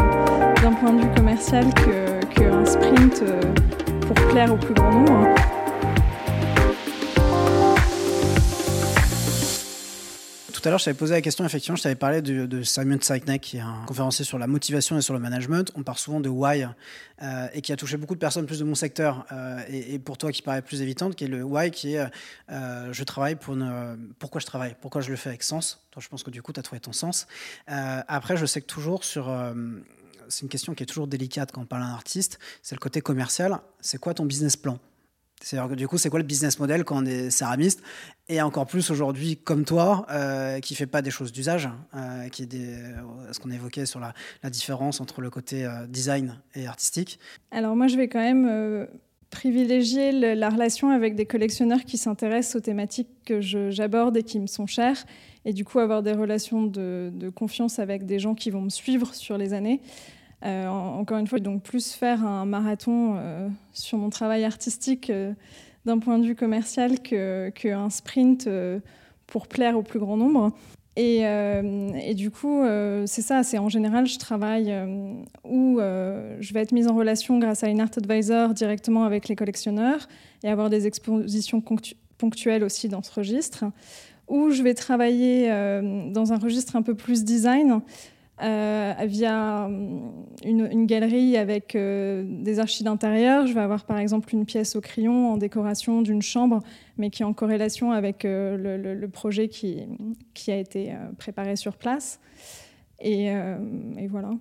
d'un 0.61 0.73
point 0.73 0.91
de 0.91 1.01
vue 1.03 1.15
commercial 1.15 1.65
qu'un 1.73 2.19
que 2.63 2.65
sprint. 2.65 3.23
Pour 4.07 4.27
plaire 4.29 4.53
au 4.53 4.57
plus 4.57 4.73
grand 4.73 4.91
nombre. 4.91 5.35
Tout 10.53 10.61
tout 10.65 10.69
à 10.69 10.71
l'heure, 10.71 10.79
je 10.79 10.85
t'avais 10.85 10.97
posé 10.97 11.13
la 11.13 11.21
question, 11.21 11.45
effectivement, 11.45 11.75
je 11.75 11.83
t'avais 11.83 11.93
parlé 11.93 12.23
de, 12.23 12.63
Simon 12.63 12.97
Sinek, 12.99 13.39
qui 13.39 13.57
est 13.57 13.59
un 13.59 13.83
conférencier 13.85 14.25
sur 14.25 14.39
la 14.39 14.47
motivation 14.47 14.97
et 14.97 15.01
sur 15.01 15.13
le 15.13 15.19
management. 15.19 15.71
On 15.75 15.83
parle 15.83 15.99
souvent 15.99 16.19
de 16.19 16.27
why, 16.27 16.65
euh, 17.21 17.47
et 17.53 17.61
qui 17.61 17.71
a 17.71 17.75
touché 17.75 17.97
beaucoup 17.97 18.15
de 18.15 18.19
personnes 18.19 18.47
plus 18.47 18.57
de 18.57 18.63
mon 18.63 18.73
secteur, 18.73 19.27
euh, 19.31 19.59
et, 19.69 19.99
pour 19.99 20.17
toi 20.17 20.31
qui 20.31 20.41
paraît 20.41 20.63
plus 20.63 20.81
évidente, 20.81 21.15
qui 21.15 21.25
est 21.25 21.27
le 21.27 21.43
why, 21.43 21.69
qui 21.69 21.93
est 21.93 22.07
euh, 22.51 22.91
je 22.91 23.03
travaille 23.03 23.35
pour 23.35 23.53
une, 23.53 24.09
pourquoi 24.17 24.41
je 24.41 24.47
travaille, 24.47 24.75
pourquoi 24.81 25.01
je 25.01 25.11
le 25.11 25.17
fais 25.17 25.29
avec 25.29 25.43
sens. 25.43 25.85
Toi, 25.91 26.01
je 26.03 26.09
pense 26.09 26.23
que 26.23 26.31
du 26.31 26.41
coup, 26.41 26.51
tu 26.51 26.59
as 26.59 26.63
trouvé 26.63 26.79
ton 26.79 26.93
sens. 26.93 27.27
après, 27.67 28.35
je 28.35 28.47
sais 28.47 28.59
que 28.59 28.65
toujours 28.65 29.03
sur 29.03 29.31
c'est 30.29 30.41
une 30.41 30.49
question 30.49 30.73
qui 30.73 30.83
est 30.83 30.85
toujours 30.85 31.07
délicate 31.07 31.51
quand 31.51 31.61
on 31.61 31.65
parle 31.65 31.83
d'un 31.83 31.89
artiste, 31.89 32.39
c'est 32.61 32.75
le 32.75 32.79
côté 32.79 33.01
commercial. 33.01 33.59
C'est 33.81 33.99
quoi 33.99 34.13
ton 34.13 34.25
business 34.25 34.55
plan? 34.55 34.79
C'est-à-dire 35.41 35.69
que 35.69 35.75
du 35.75 35.87
coup, 35.87 35.97
c'est 35.97 36.09
quoi 36.09 36.19
le 36.19 36.25
business 36.25 36.59
model 36.59 36.85
quand 36.85 37.03
on 37.03 37.05
est 37.05 37.29
céramiste? 37.29 37.81
Et 38.29 38.41
encore 38.41 38.65
plus 38.65 38.89
aujourd'hui, 38.89 39.37
comme 39.37 39.65
toi, 39.65 40.05
euh, 40.09 40.59
qui 40.59 40.75
fait 40.75 40.87
pas 40.87 41.01
des 41.01 41.11
choses 41.11 41.31
d'usage, 41.31 41.69
euh, 41.93 42.29
qui 42.29 42.43
est 42.43 42.53
euh, 42.53 43.31
ce 43.31 43.39
qu'on 43.39 43.51
évoquait 43.51 43.85
sur 43.85 43.99
la, 43.99 44.13
différence 44.49 45.01
entre 45.01 45.21
le 45.21 45.29
côté 45.29 45.67
design 45.89 46.39
et 46.53 46.67
artistique. 46.67 47.19
Alors 47.51 47.75
moi, 47.75 47.87
je 47.87 47.97
vais 47.97 48.07
quand 48.07 48.19
même 48.19 48.87
privilégier 49.35 50.13
la 50.13 50.49
relation 50.49 50.91
avec 50.91 51.13
des 51.15 51.25
collectionneurs 51.25 51.83
qui 51.83 51.97
s'intéressent 51.97 52.55
aux 52.55 52.61
thématiques 52.61 53.09
que 53.25 53.41
j'aborde 53.41 54.15
et 54.15 54.23
qui 54.23 54.39
me 54.39 54.47
sont 54.47 54.65
chères, 54.65 55.05
et 55.43 55.51
du 55.51 55.65
coup 55.65 55.79
avoir 55.79 56.03
des 56.03 56.13
relations 56.13 56.63
de, 56.63 57.11
confiance 57.35 57.77
avec 57.77 58.05
des 58.05 58.17
gens 58.17 58.33
qui 58.33 58.49
vont 58.49 58.61
me 58.61 58.69
suivre 58.69 59.13
sur 59.13 59.37
les 59.37 59.51
années. 59.51 59.81
Euh, 60.45 60.67
encore 60.67 61.17
une 61.17 61.27
fois, 61.27 61.39
donc 61.39 61.63
plus 61.63 61.91
faire 61.91 62.25
un 62.25 62.45
marathon 62.45 63.15
euh, 63.17 63.49
sur 63.73 63.97
mon 63.97 64.09
travail 64.09 64.45
artistique 64.45 65.09
euh, 65.09 65.33
d'un 65.85 65.99
point 65.99 66.17
de 66.17 66.25
vue 66.25 66.35
commercial 66.35 66.99
qu'un 67.01 67.89
sprint 67.89 68.49
pour 69.27 69.47
plaire 69.47 69.77
au 69.77 69.83
plus 69.83 69.99
grand 69.99 70.15
nombre. 70.15 70.53
Et, 70.97 72.13
du 72.15 72.31
coup, 72.31 72.63
c'est 73.05 73.21
ça, 73.21 73.43
c'est 73.43 73.57
en 73.57 73.69
général, 73.69 74.07
je 74.07 74.17
travaille 74.17 74.73
où 75.43 75.79
je 75.79 76.53
vais 76.53 76.61
être 76.61 76.71
mise 76.71 76.87
en 76.87 76.95
relation 76.95 77.37
grâce 77.39 77.63
à 77.63 77.67
une 77.67 77.81
art 77.81 77.89
advisor 77.97 78.53
directement 78.53 79.03
avec 79.03 79.27
les 79.27 79.35
collectionneurs 79.35 80.07
et 80.43 80.49
avoir 80.49 80.69
des 80.69 80.87
expositions 80.87 81.61
ponctuelles 82.17 82.63
aussi 82.63 82.87
dans 82.87 83.03
ce 83.03 83.11
registre, 83.11 83.65
où 84.27 84.51
je 84.51 84.63
vais 84.63 84.73
travailler 84.73 85.49
dans 86.11 86.31
un 86.31 86.37
registre 86.37 86.75
un 86.75 86.81
peu 86.81 86.95
plus 86.95 87.25
design 87.25 87.81
euh, 88.41 88.93
via 89.05 89.65
euh, 89.65 90.09
une, 90.43 90.85
galerie 90.85 91.37
avec 91.37 91.73
euh, 91.73 92.25
des 92.27 92.59
archives 92.59 92.83
d'intérieur. 92.83 93.47
Je 93.47 93.53
vais 93.53 93.61
avoir 93.61 93.85
par 93.85 93.97
exemple 93.97 94.33
une 94.33 94.45
pièce 94.45 94.75
au 94.75 94.81
crayon 94.81 95.31
en 95.31 95.37
décoration 95.37 96.01
d'une 96.01 96.21
chambre, 96.21 96.61
mais 96.97 97.09
qui 97.09 97.21
est 97.21 97.25
en 97.25 97.33
corrélation 97.33 97.91
avec 97.91 98.23
le, 98.25 99.07
projet 99.07 99.47
qui, 99.47 99.83
qui, 100.33 100.51
a 100.51 100.57
été 100.57 100.93
préparé 101.17 101.55
sur 101.55 101.77
place. 101.77 102.19
Et, 102.99 103.31
voilà. 104.09 104.31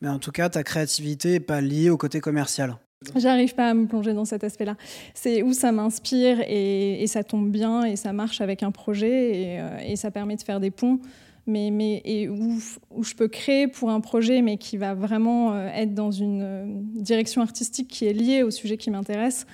Mais 0.00 0.08
en 0.08 0.20
tout 0.20 0.30
cas, 0.30 0.48
ta 0.48 0.62
créativité 0.62 1.30
n'est 1.32 1.40
pas 1.40 1.60
liée 1.60 1.90
au 1.90 1.96
côté 1.96 2.20
commercial. 2.20 2.76
J'arrive 3.16 3.54
pas 3.54 3.70
à 3.70 3.74
me 3.74 3.86
plonger 3.86 4.12
dans 4.12 4.26
cet 4.26 4.44
aspect-là. 4.44 4.76
C'est 5.14 5.42
où 5.42 5.52
ça 5.54 5.72
m'inspire 5.72 6.40
et, 6.46 7.04
ça 7.08 7.24
tombe 7.24 7.50
bien 7.50 7.84
et 7.84 7.96
ça 7.96 8.12
marche 8.12 8.40
avec 8.40 8.62
un 8.62 8.70
projet 8.70 9.32
et, 9.32 9.60
et 9.92 9.96
ça 9.96 10.10
permet 10.12 10.36
de 10.36 10.42
faire 10.42 10.60
des 10.60 10.70
ponts 10.70 11.00
mais, 11.46 11.70
mais 11.70 12.02
et 12.04 12.28
où, 12.28 12.58
où, 12.90 13.02
je 13.02 13.14
peux 13.14 13.28
créer 13.28 13.68
pour 13.68 13.90
un 13.90 14.00
projet, 14.00 14.42
mais 14.42 14.56
qui 14.56 14.76
va 14.76 14.94
vraiment 14.94 15.54
euh, 15.54 15.68
être 15.68 15.94
dans 15.94 16.10
une 16.10 16.42
euh, 16.42 16.64
direction 16.94 17.42
artistique 17.42 17.88
qui 17.88 18.06
est 18.06 18.12
liée 18.12 18.42
au 18.42 18.50
sujet 18.50 18.76
qui 18.76 18.90
m'intéresse. 18.90 19.46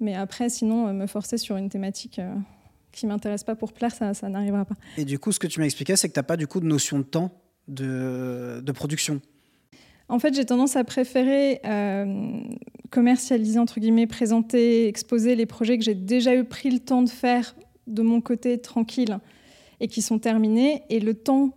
Mais 0.00 0.14
après, 0.14 0.48
sinon, 0.48 0.88
euh, 0.88 0.92
me 0.92 1.06
forcer 1.06 1.38
sur 1.38 1.56
une 1.56 1.68
thématique 1.68 2.20
qui 2.92 3.06
m'intéresse 3.06 3.44
pas 3.44 3.54
pour 3.54 3.72
plaire, 3.72 3.94
ça, 3.94 4.14
ça 4.14 4.28
n'arrivera 4.28 4.64
pas. 4.64 4.74
Et 4.96 5.04
du 5.04 5.18
coup, 5.18 5.32
ce 5.32 5.38
que 5.38 5.46
tu 5.46 5.60
m'as 5.60 5.66
expliqué, 5.66 5.96
c'est 5.96 6.08
que 6.08 6.14
tu 6.14 6.18
n'as 6.18 6.24
pas 6.24 6.36
du 6.36 6.46
coup 6.46 6.60
de 6.60 6.66
notion 6.66 6.98
de 6.98 7.04
temps 7.04 7.32
de, 7.68 8.60
de 8.64 8.72
production. 8.72 9.20
En 10.08 10.18
fait, 10.18 10.34
j'ai 10.34 10.44
tendance 10.44 10.76
à 10.76 10.84
préférer 10.84 11.60
commercialiser, 12.90 13.58
entre 13.58 13.80
guillemets, 13.80 14.06
présenter, 14.06 14.86
exposer 14.86 15.34
les 15.34 15.46
projets 15.46 15.76
que 15.76 15.84
j'ai 15.84 15.96
déjà 15.96 16.34
eu 16.34 16.44
pris 16.44 16.70
le 16.70 16.78
temps 16.78 17.02
de 17.02 17.10
faire 17.10 17.56
de 17.86 18.02
mon 18.02 18.20
côté 18.20 18.58
tranquille 18.58 19.18
et 19.80 19.88
qui 19.88 20.02
sont 20.02 20.18
terminés. 20.18 20.82
Et 20.90 21.00
le 21.00 21.14
temps 21.14 21.50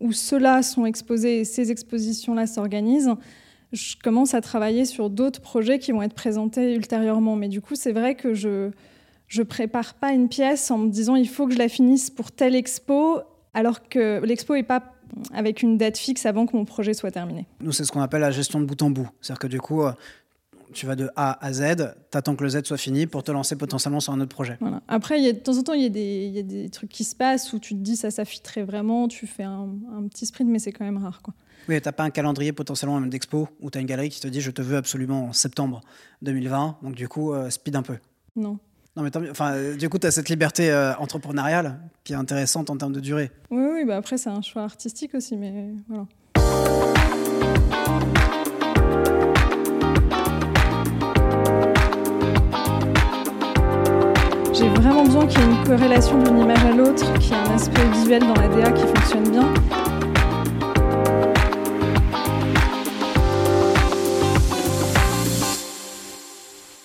où 0.00 0.12
ceux-là 0.12 0.62
sont 0.62 0.86
exposés 0.86 1.40
et 1.40 1.44
ces 1.44 1.70
expositions-là 1.70 2.46
s'organisent, 2.46 3.14
je 3.72 3.96
commence 4.02 4.34
à 4.34 4.40
travailler 4.40 4.84
sur 4.84 5.10
d'autres 5.10 5.40
projets 5.40 5.78
qui 5.78 5.92
vont 5.92 6.02
être 6.02 6.14
présentés 6.14 6.74
ultérieurement. 6.74 7.36
Mais 7.36 7.48
du 7.48 7.60
coup, 7.60 7.74
c'est 7.74 7.92
vrai 7.92 8.14
que 8.14 8.34
je 8.34 8.70
je 9.26 9.42
prépare 9.42 9.94
pas 9.94 10.12
une 10.12 10.28
pièce 10.28 10.70
en 10.70 10.78
me 10.78 10.90
disant 10.90 11.16
il 11.16 11.28
faut 11.28 11.46
que 11.46 11.54
je 11.54 11.58
la 11.58 11.68
finisse 11.68 12.10
pour 12.10 12.30
telle 12.30 12.54
expo, 12.54 13.20
alors 13.52 13.88
que 13.88 14.24
l'expo 14.24 14.54
n'est 14.54 14.62
pas 14.62 14.94
avec 15.32 15.62
une 15.62 15.78
date 15.78 15.98
fixe 15.98 16.26
avant 16.26 16.46
que 16.46 16.56
mon 16.56 16.64
projet 16.64 16.94
soit 16.94 17.10
terminé. 17.10 17.46
Nous, 17.60 17.72
c'est 17.72 17.84
ce 17.84 17.92
qu'on 17.92 18.00
appelle 18.00 18.20
la 18.20 18.30
gestion 18.30 18.60
de 18.60 18.64
bout 18.64 18.80
en 18.82 18.90
bout. 18.90 19.08
C'est-à-dire 19.20 19.38
que 19.40 19.46
du 19.46 19.60
coup, 19.60 19.82
euh, 19.82 19.92
tu 20.74 20.86
vas 20.86 20.96
de 20.96 21.08
A 21.16 21.44
à 21.44 21.52
Z, 21.52 21.94
tu 22.10 22.18
attends 22.18 22.36
que 22.36 22.44
le 22.44 22.50
Z 22.50 22.64
soit 22.64 22.76
fini 22.76 23.06
pour 23.06 23.22
te 23.22 23.32
lancer 23.32 23.56
potentiellement 23.56 24.00
sur 24.00 24.12
un 24.12 24.20
autre 24.20 24.34
projet. 24.34 24.58
Après, 24.88 25.20
y 25.20 25.28
a, 25.28 25.32
de 25.32 25.38
temps 25.38 25.56
en 25.56 25.62
temps, 25.62 25.72
il 25.72 25.82
y, 25.82 26.28
y, 26.28 26.38
a 26.38 26.42
des 26.42 26.68
trucs 26.68 26.90
qui 26.90 27.04
se 27.04 27.14
passent 27.14 27.52
où 27.52 27.58
tu 27.58 27.74
te 27.74 27.80
dis 27.80 27.96
ça 27.96 28.10
s'affiterait 28.10 28.64
vraiment, 28.64 29.08
tu 29.08 29.26
fais 29.26 29.44
un, 29.44 29.68
petit 30.10 30.26
sprint, 30.26 30.50
mais 30.50 30.58
c'est 30.58 30.72
quand 30.72 30.84
même 30.84 30.98
rare. 30.98 31.22
Quoi. 31.22 31.34
Oui, 31.68 31.80
tu 31.80 31.88
n'as 31.88 31.92
pas 31.92 32.04
un 32.04 32.10
calendrier 32.10 32.52
potentiellement 32.52 33.00
même 33.00 33.10
d'expo 33.10 33.48
où 33.60 33.70
tu 33.70 33.78
as 33.78 33.80
une 33.80 33.86
galerie 33.86 34.10
qui 34.10 34.20
te 34.20 34.28
dit 34.28 34.40
je 34.40 34.50
te 34.50 34.60
veux 34.60 34.76
absolument 34.76 35.26
en 35.26 35.32
septembre 35.32 35.80
2020, 36.22 36.78
donc 36.82 36.94
du 36.94 37.08
coup, 37.08 37.32
euh, 37.32 37.48
speed 37.50 37.76
un 37.76 37.82
peu. 37.82 37.96
Non. 38.36 38.58
Non, 38.96 39.02
mais 39.02 39.10
enfin, 39.30 39.54
euh, 39.54 39.76
du 39.76 39.88
coup, 39.88 39.98
tu 39.98 40.06
as 40.06 40.12
cette 40.12 40.28
liberté 40.28 40.70
euh, 40.70 40.94
entrepreneuriale 40.96 41.80
qui 42.04 42.12
est 42.12 42.16
intéressante 42.16 42.70
en 42.70 42.76
termes 42.76 42.92
de 42.92 43.00
durée. 43.00 43.32
Oui, 43.50 43.64
oui 43.72 43.84
bah 43.84 43.96
après, 43.96 44.18
c'est 44.18 44.30
un 44.30 44.42
choix 44.42 44.62
artistique 44.62 45.14
aussi, 45.14 45.36
mais 45.36 45.72
voilà. 45.88 46.06
J'ai 54.64 54.70
vraiment 54.70 55.04
besoin 55.04 55.26
qu'il 55.26 55.40
y 55.40 55.42
ait 55.42 55.46
une 55.46 55.64
corrélation 55.66 56.22
d'une 56.22 56.38
image 56.38 56.64
à 56.64 56.70
l'autre, 56.70 57.12
qu'il 57.18 57.32
y 57.32 57.34
ait 57.34 57.36
un 57.36 57.54
aspect 57.54 57.86
visuel 57.90 58.22
dans 58.22 58.32
la 58.32 58.48
DA 58.48 58.72
qui 58.72 58.86
fonctionne 58.86 59.30
bien. 59.30 59.52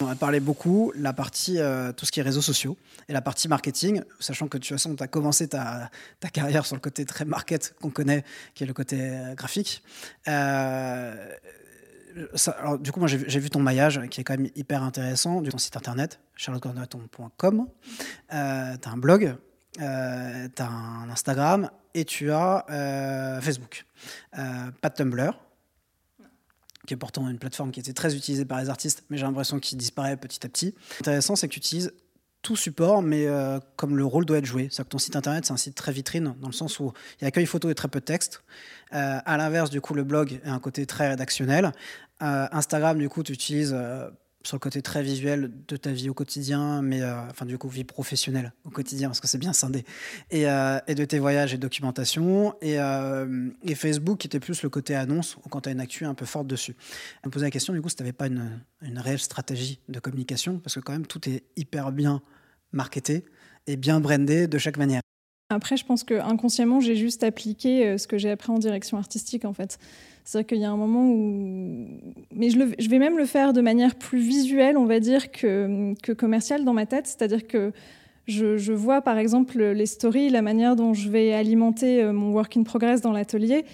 On 0.02 0.08
a 0.10 0.16
parlé 0.16 0.42
beaucoup 0.42 0.92
la 0.94 1.14
partie, 1.14 1.60
euh, 1.60 1.94
tout 1.94 2.06
ce 2.06 2.12
qui 2.12 2.20
est 2.20 2.24
réseaux 2.24 2.42
sociaux 2.42 2.76
et 3.08 3.14
la 3.14 3.22
partie 3.22 3.48
marketing, 3.48 4.02
sachant 4.20 4.50
que 4.50 4.58
de 4.58 4.64
toute 4.64 4.74
façon, 4.74 4.94
tu 4.98 5.02
as 5.02 5.08
commencé 5.08 5.48
ta, 5.48 5.90
carrière 6.34 6.66
sur 6.66 6.76
le 6.76 6.82
côté 6.82 7.06
très 7.06 7.24
market 7.24 7.76
qu'on 7.82 7.92
connaît, 7.92 8.26
qui 8.56 8.66
est 8.66 8.68
le 8.68 8.74
côté 8.74 8.98
euh, 9.00 9.36
graphique. 9.36 9.84
Euh, 10.28 11.16
alors, 12.58 12.80
du 12.80 12.92
coup, 12.92 13.00
moi, 13.00 13.08
j'ai 13.08 13.40
vu 13.40 13.50
ton 13.50 13.60
maillage 13.60 14.02
qui 14.10 14.22
est 14.22 14.24
quand 14.24 14.38
même 14.38 14.50
hyper 14.56 14.84
intéressant, 14.84 15.42
du 15.42 15.50
ton 15.50 15.58
site 15.58 15.78
internet, 15.78 16.20
charlottecorneton.com. 16.36 17.68
Euh, 18.34 18.78
tu 18.82 18.90
as 18.90 18.92
un 18.92 18.98
blog, 18.98 19.36
euh, 19.82 20.48
tu 20.56 20.62
as 20.62 20.68
un 20.68 21.10
Instagram 21.10 21.70
et 21.94 22.06
tu 22.06 22.32
as 22.32 22.66
euh, 22.70 23.42
Facebook. 23.42 23.86
Euh, 24.38 24.72
pas 24.82 24.90
de 24.90 24.96
Tumblr, 24.96 25.32
qui 26.88 26.94
est 26.94 26.98
pourtant 26.98 27.30
une 27.30 27.40
plateforme 27.40 27.72
qui 27.72 27.80
était 27.80 27.94
très 27.94 28.16
utilisée 28.16 28.46
par 28.46 28.60
les 28.62 28.70
artistes, 28.70 29.04
mais 29.10 29.18
j'ai 29.18 29.26
l'impression 29.26 29.60
qu'il 29.60 29.78
disparaît 29.78 30.18
petit 30.18 30.46
à 30.46 30.50
petit. 30.50 30.76
Intéressant, 31.00 31.36
c'est 31.36 31.48
que 31.48 31.54
tu 31.54 31.60
utilises 31.60 31.94
tout 32.42 32.56
support, 32.56 33.02
mais 33.02 33.28
euh, 33.28 33.60
comme 33.76 33.98
le 33.98 34.06
rôle 34.06 34.26
doit 34.26 34.38
être 34.38 34.46
joué. 34.46 34.64
C'est-à-dire 34.72 34.86
que 34.86 34.90
ton 34.92 34.98
site 34.98 35.16
internet, 35.16 35.46
c'est 35.46 35.54
un 35.54 35.58
site 35.58 35.76
très 35.76 35.92
vitrine, 35.92 36.36
dans 36.40 36.48
le 36.48 36.54
sens 36.54 36.80
où 36.80 36.94
il 37.20 37.24
y 37.24 37.26
a 37.26 37.28
accueil 37.28 37.46
photo 37.46 37.70
et 37.70 37.76
très 37.76 37.88
peu 37.88 38.00
de 38.00 38.06
texte. 38.06 38.44
Euh, 38.94 39.20
à 39.26 39.38
l'inverse, 39.38 39.70
du 39.70 39.82
coup, 39.82 39.94
le 39.94 40.04
blog 40.04 40.40
est 40.44 40.50
un 40.50 40.60
côté 40.60 40.86
très 40.86 41.10
rédactionnel. 41.10 41.72
Euh, 42.22 42.48
Instagram, 42.52 42.98
du 42.98 43.10
coup, 43.10 43.24
tu 43.24 43.34
utilises 43.34 43.76
sur 44.50 44.56
le 44.56 44.60
côté 44.60 44.82
très 44.82 45.04
visuel 45.04 45.52
de 45.68 45.78
ta 45.78 45.92
vie 45.92 46.10
au 46.10 46.16
quotidien, 46.16 46.82
mais 46.82 47.04
euh, 47.04 47.22
enfin 47.30 47.46
du 47.46 47.60
coup 47.60 47.70
vie 47.70 47.84
professionnelle 47.84 48.52
au 48.66 48.72
quotidien 48.72 49.08
parce 49.08 49.20
que 49.20 49.28
c'est 49.28 49.38
bien 49.38 49.54
scindé, 49.54 49.86
et, 50.32 50.50
euh, 50.50 50.80
et, 50.88 50.96
de 50.96 51.06
tes 51.06 51.20
voyages 51.20 51.54
et 51.54 51.60
documentation, 51.60 52.56
et, 52.60 52.80
euh, 52.80 53.52
et, 53.64 53.76
Facebook 53.76 54.18
qui 54.18 54.26
était 54.26 54.40
plus 54.40 54.64
le 54.64 54.70
côté 54.70 54.96
annonce 54.96 55.38
ou 55.38 55.50
quand 55.50 55.62
tu 55.62 55.70
as 55.70 55.72
une 55.72 55.80
actu 55.80 56.04
un 56.04 56.16
peu 56.16 56.26
forte 56.26 56.48
dessus. 56.48 56.76
Elle 57.22 57.28
me 57.28 57.32
posait 57.32 57.46
la 57.46 57.52
question 57.52 57.74
du 57.74 57.82
coup 57.82 57.90
si 57.90 57.96
tu 57.96 58.02
n'avais 58.02 58.12
pas 58.12 58.26
une, 58.26 58.60
une 58.82 58.98
réelle 58.98 59.20
stratégie 59.20 59.80
de 59.88 60.00
communication 60.00 60.58
parce 60.58 60.74
que 60.74 60.80
quand 60.80 60.94
même 60.94 61.06
tout 61.06 61.30
est 61.30 61.44
hyper 61.56 61.92
bien 61.92 62.24
marketé 62.72 63.26
et 63.68 63.78
bien 63.78 64.00
brandé 64.00 64.48
de 64.48 64.58
chaque 64.58 64.78
manière. 64.78 65.02
Après, 65.50 65.78
je 65.78 65.86
pense 65.86 66.04
que 66.04 66.14
inconsciemment, 66.14 66.80
j'ai 66.80 66.96
juste 66.96 67.24
appliqué 67.24 67.98
ce 67.98 68.08
que 68.08 68.18
j'ai 68.18 68.30
appris 68.30 68.52
en 68.52 68.60
direction 68.60 68.98
artistique, 68.98 69.46
en 69.46 69.54
fait. 69.54 69.80
C'est-à-dire 70.30 70.48
qu'il 70.48 70.60
y 70.60 70.66
a 70.66 70.70
un 70.70 70.78
moment 70.78 71.10
où. 71.10 71.88
Mais 72.36 72.52
je, 72.52 72.90
vais 72.90 73.00
même 73.00 73.18
le 73.18 73.26
faire 73.26 73.52
de 73.52 73.62
manière 73.62 73.96
plus 73.96 74.20
visuelle, 74.20 74.78
on 74.78 74.86
va 74.86 75.00
dire, 75.00 75.32
que, 75.32 75.96
que 76.04 76.12
commerciale 76.12 76.64
dans 76.64 76.74
ma 76.74 76.86
tête. 76.86 77.08
C'est-à-dire 77.08 77.48
que 77.48 77.72
je, 78.28 78.58
je, 78.58 78.72
vois, 78.72 79.02
par 79.02 79.18
exemple, 79.18 79.60
les 79.60 79.88
stories, 79.88 80.30
la 80.30 80.44
manière 80.44 80.76
dont 80.76 80.94
je 80.94 81.10
vais 81.10 81.34
alimenter 81.34 82.04
euh, 82.04 82.14
mon 82.14 82.32
work 82.32 82.56
in 82.58 82.62
progress 82.62 83.02
dans 83.02 83.12
l'atelier. 83.12 83.66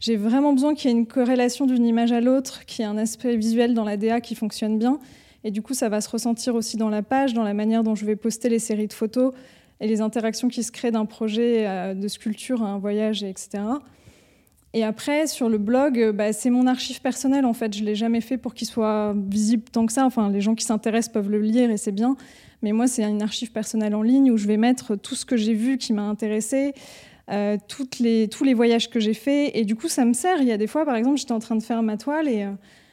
J'ai 0.00 0.16
vraiment 0.16 0.52
besoin 0.52 0.74
qu'il 0.74 0.90
y 0.90 0.92
ait 0.92 0.96
une 0.98 1.06
corrélation 1.06 1.64
d'une 1.64 1.86
image 1.86 2.12
à 2.12 2.20
l'autre, 2.20 2.66
qu'il 2.66 2.82
y 2.82 2.86
ait 2.86 2.90
un 2.90 2.98
aspect 2.98 3.36
visuel 3.36 3.72
dans 3.72 3.84
la 3.84 3.96
DA 3.96 4.20
qui 4.20 4.34
fonctionne 4.34 4.78
bien. 4.78 4.98
Et 5.44 5.50
du 5.50 5.62
coup, 5.62 5.72
ça 5.72 5.88
va 5.88 6.02
se 6.02 6.10
ressentir 6.10 6.54
aussi 6.54 6.76
dans 6.76 6.90
la 6.90 7.02
page, 7.02 7.32
dans 7.32 7.42
la 7.42 7.54
manière 7.54 7.84
dont 7.84 7.94
je 7.94 8.04
vais 8.04 8.16
poster 8.16 8.50
les 8.50 8.58
séries 8.58 8.86
de 8.86 8.92
photos. 8.92 9.32
Et 9.82 9.86
les 9.88 10.00
interactions 10.00 10.48
qui 10.48 10.62
se 10.62 10.72
créent 10.72 10.92
d'un 10.92 11.04
projet 11.04 11.94
de 11.94 12.08
sculpture 12.08 12.62
à 12.62 12.68
un 12.68 12.78
voyage, 12.78 13.22
etc. 13.22 13.58
Et 14.74 14.84
après, 14.84 15.26
sur 15.26 15.48
le 15.48 15.58
blog, 15.58 16.12
bah, 16.12 16.32
c'est 16.32 16.48
mon 16.48 16.66
archive 16.66 17.00
personnelle 17.02 17.44
en 17.44 17.52
fait. 17.52 17.76
Je 17.76 17.84
l'ai 17.84 17.94
jamais 17.94 18.22
fait 18.22 18.38
pour 18.38 18.54
qu'il 18.54 18.66
soit 18.66 19.14
visible 19.14 19.64
tant 19.70 19.84
que 19.84 19.92
ça. 19.92 20.06
Enfin, 20.06 20.30
les 20.30 20.40
gens 20.40 20.54
qui 20.54 20.64
s'intéressent 20.64 21.12
peuvent 21.12 21.30
le 21.30 21.40
lire 21.40 21.70
et 21.70 21.76
c'est 21.76 21.92
bien. 21.92 22.16
Mais 22.62 22.72
moi, 22.72 22.86
c'est 22.86 23.02
une 23.02 23.22
archive 23.22 23.52
personnelle 23.52 23.94
en 23.94 24.02
ligne 24.02 24.30
où 24.30 24.36
je 24.36 24.46
vais 24.46 24.56
mettre 24.56 24.96
tout 24.96 25.14
ce 25.14 25.26
que 25.26 25.36
j'ai 25.36 25.52
vu 25.52 25.78
qui 25.78 25.92
m'a 25.92 26.02
intéressé, 26.02 26.74
euh, 27.30 27.56
les, 28.00 28.28
tous 28.28 28.44
les 28.44 28.54
voyages 28.54 28.88
que 28.88 29.00
j'ai 29.00 29.14
faits. 29.14 29.50
Et 29.54 29.64
du 29.64 29.74
coup, 29.74 29.88
ça 29.88 30.04
me 30.04 30.12
sert. 30.14 30.40
Il 30.40 30.48
y 30.48 30.52
a 30.52 30.56
des 30.56 30.68
fois, 30.68 30.86
par 30.86 30.96
exemple, 30.96 31.18
j'étais 31.18 31.32
en 31.32 31.40
train 31.40 31.56
de 31.56 31.62
faire 31.62 31.82
ma 31.82 31.96
toile 31.96 32.28
et 32.28 32.44
euh, 32.44 32.52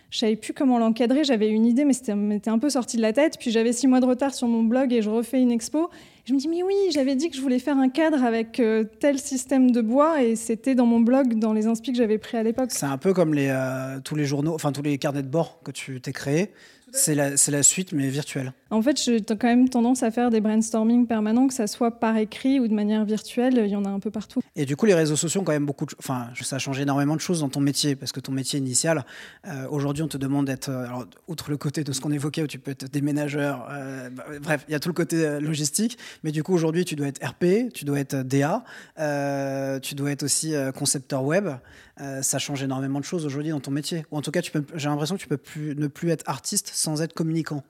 je 0.09 0.17
savais 0.17 0.35
plus 0.35 0.53
comment 0.53 0.79
l'encadrer. 0.79 1.23
J'avais 1.23 1.49
une 1.49 1.65
idée, 1.65 1.85
mais 1.85 1.93
c'était 1.93 2.49
un 2.49 2.59
peu 2.59 2.69
sorti 2.69 2.97
de 2.97 3.03
la 3.03 3.13
tête. 3.13 3.37
Puis 3.39 3.51
j'avais 3.51 3.71
six 3.71 3.87
mois 3.87 3.99
de 3.99 4.05
retard 4.05 4.33
sur 4.33 4.47
mon 4.47 4.63
blog 4.63 4.91
et 4.91 5.01
je 5.01 5.09
refais 5.09 5.39
une 5.39 5.51
expo. 5.51 5.89
Je 6.29 6.35
me 6.35 6.39
dis, 6.39 6.47
mais 6.47 6.61
oui, 6.61 6.75
j'avais 6.91 7.15
dit 7.15 7.31
que 7.31 7.35
je 7.35 7.41
voulais 7.41 7.57
faire 7.57 7.79
un 7.79 7.89
cadre 7.89 8.23
avec 8.23 8.59
euh, 8.59 8.83
tel 8.99 9.17
système 9.17 9.71
de 9.71 9.81
bois 9.81 10.21
et 10.21 10.35
c'était 10.35 10.75
dans 10.75 10.85
mon 10.85 10.99
blog, 10.99 11.39
dans 11.39 11.53
les 11.53 11.65
inspi 11.65 11.91
que 11.91 11.97
j'avais 11.97 12.19
pris 12.19 12.37
à 12.37 12.43
l'époque. 12.43 12.69
C'est 12.69 12.85
un 12.85 12.99
peu 12.99 13.15
comme 13.15 13.33
les, 13.33 13.51
tous 14.03 14.13
les 14.13 14.25
journaux, 14.25 14.53
enfin 14.53 14.71
tous 14.71 14.83
les 14.83 14.99
carnets 14.99 15.23
de 15.23 15.27
bord 15.27 15.59
que 15.63 15.71
tu 15.71 15.99
t'es 16.01 16.11
créés. 16.11 16.51
C'est 16.91 17.15
la, 17.15 17.31
la, 17.31 17.63
suite, 17.63 17.93
mais 17.93 18.09
virtuelle. 18.09 18.53
En 18.71 18.83
fait, 18.83 19.01
j'ai 19.01 19.21
quand 19.21 19.47
même 19.47 19.67
tendance 19.67 20.03
à 20.03 20.11
faire 20.11 20.29
des 20.29 20.41
brainstorming 20.41 21.07
permanents, 21.07 21.47
que 21.47 21.53
ça 21.55 21.65
soit 21.65 21.99
par 21.99 22.17
écrit 22.17 22.59
ou 22.59 22.67
de 22.67 22.73
manière 22.73 23.03
virtuelle. 23.03 23.59
Il 23.65 23.71
y 23.71 23.75
en 23.75 23.83
a 23.83 23.89
un 23.89 23.99
peu 23.99 24.11
partout. 24.11 24.41
Et 24.55 24.65
du 24.65 24.75
coup, 24.75 24.85
les 24.85 24.93
réseaux 24.93 25.15
sociaux 25.15 25.41
ont 25.41 25.43
quand 25.43 25.53
même 25.53 25.65
beaucoup 25.65 25.85
de... 25.85 25.95
Enfin, 25.97 26.27
ça 26.39 26.57
a 26.57 26.59
changé 26.59 26.83
énormément 26.83 27.15
de 27.15 27.21
choses 27.21 27.39
dans 27.39 27.49
ton 27.49 27.61
métier, 27.61 27.95
parce 27.95 28.11
que 28.11 28.19
ton 28.19 28.31
métier 28.31 28.59
initial, 28.59 29.05
euh, 29.47 29.67
aujourd'hui, 29.69 30.03
on 30.03 30.07
te 30.07 30.17
demande 30.17 30.45
d'être... 30.45 30.69
Euh, 30.69 30.85
alors, 30.85 31.05
outre 31.27 31.49
le 31.49 31.57
côté 31.57 31.83
de 31.83 31.91
ce 31.91 31.99
qu'on 31.99 32.11
évoquait, 32.11 32.43
où 32.43 32.47
tu 32.47 32.59
peux 32.59 32.71
être 32.71 32.91
déménageur, 32.91 33.67
euh, 33.71 34.09
bah, 34.11 34.25
bref, 34.41 34.65
il 34.67 34.71
y 34.71 34.75
a 34.75 34.79
tout 34.79 34.89
le 34.89 34.93
côté 34.93 35.39
logistique. 35.39 35.97
Mais 36.23 36.31
du 36.31 36.43
coup, 36.43 36.53
aujourd'hui, 36.53 36.85
tu 36.85 36.95
dois 36.95 37.07
être 37.07 37.25
RP, 37.25 37.73
tu 37.73 37.85
dois 37.85 37.99
être 37.99 38.17
DA, 38.17 38.63
tu 39.81 39.95
dois 39.95 40.11
être 40.11 40.23
aussi 40.23 40.53
concepteur 40.75 41.23
web. 41.23 41.49
ça 42.21 42.37
change 42.37 42.61
énormément 42.63 42.99
de 42.99 43.05
choses 43.05 43.25
aujourd'hui 43.25 43.51
dans 43.51 43.59
ton 43.59 43.71
métier. 43.71 44.05
Ou 44.11 44.17
en 44.17 44.21
tout 44.21 44.31
cas, 44.31 44.41
j'ai 44.75 44.89
l'impression 44.89 45.15
que 45.15 45.21
tu 45.21 45.27
peux 45.27 45.39
ne 45.73 45.87
plus 45.87 46.09
être 46.11 46.23
artiste 46.27 46.69
sans 46.73 47.01
être 47.01 47.13
communicant. 47.13 47.63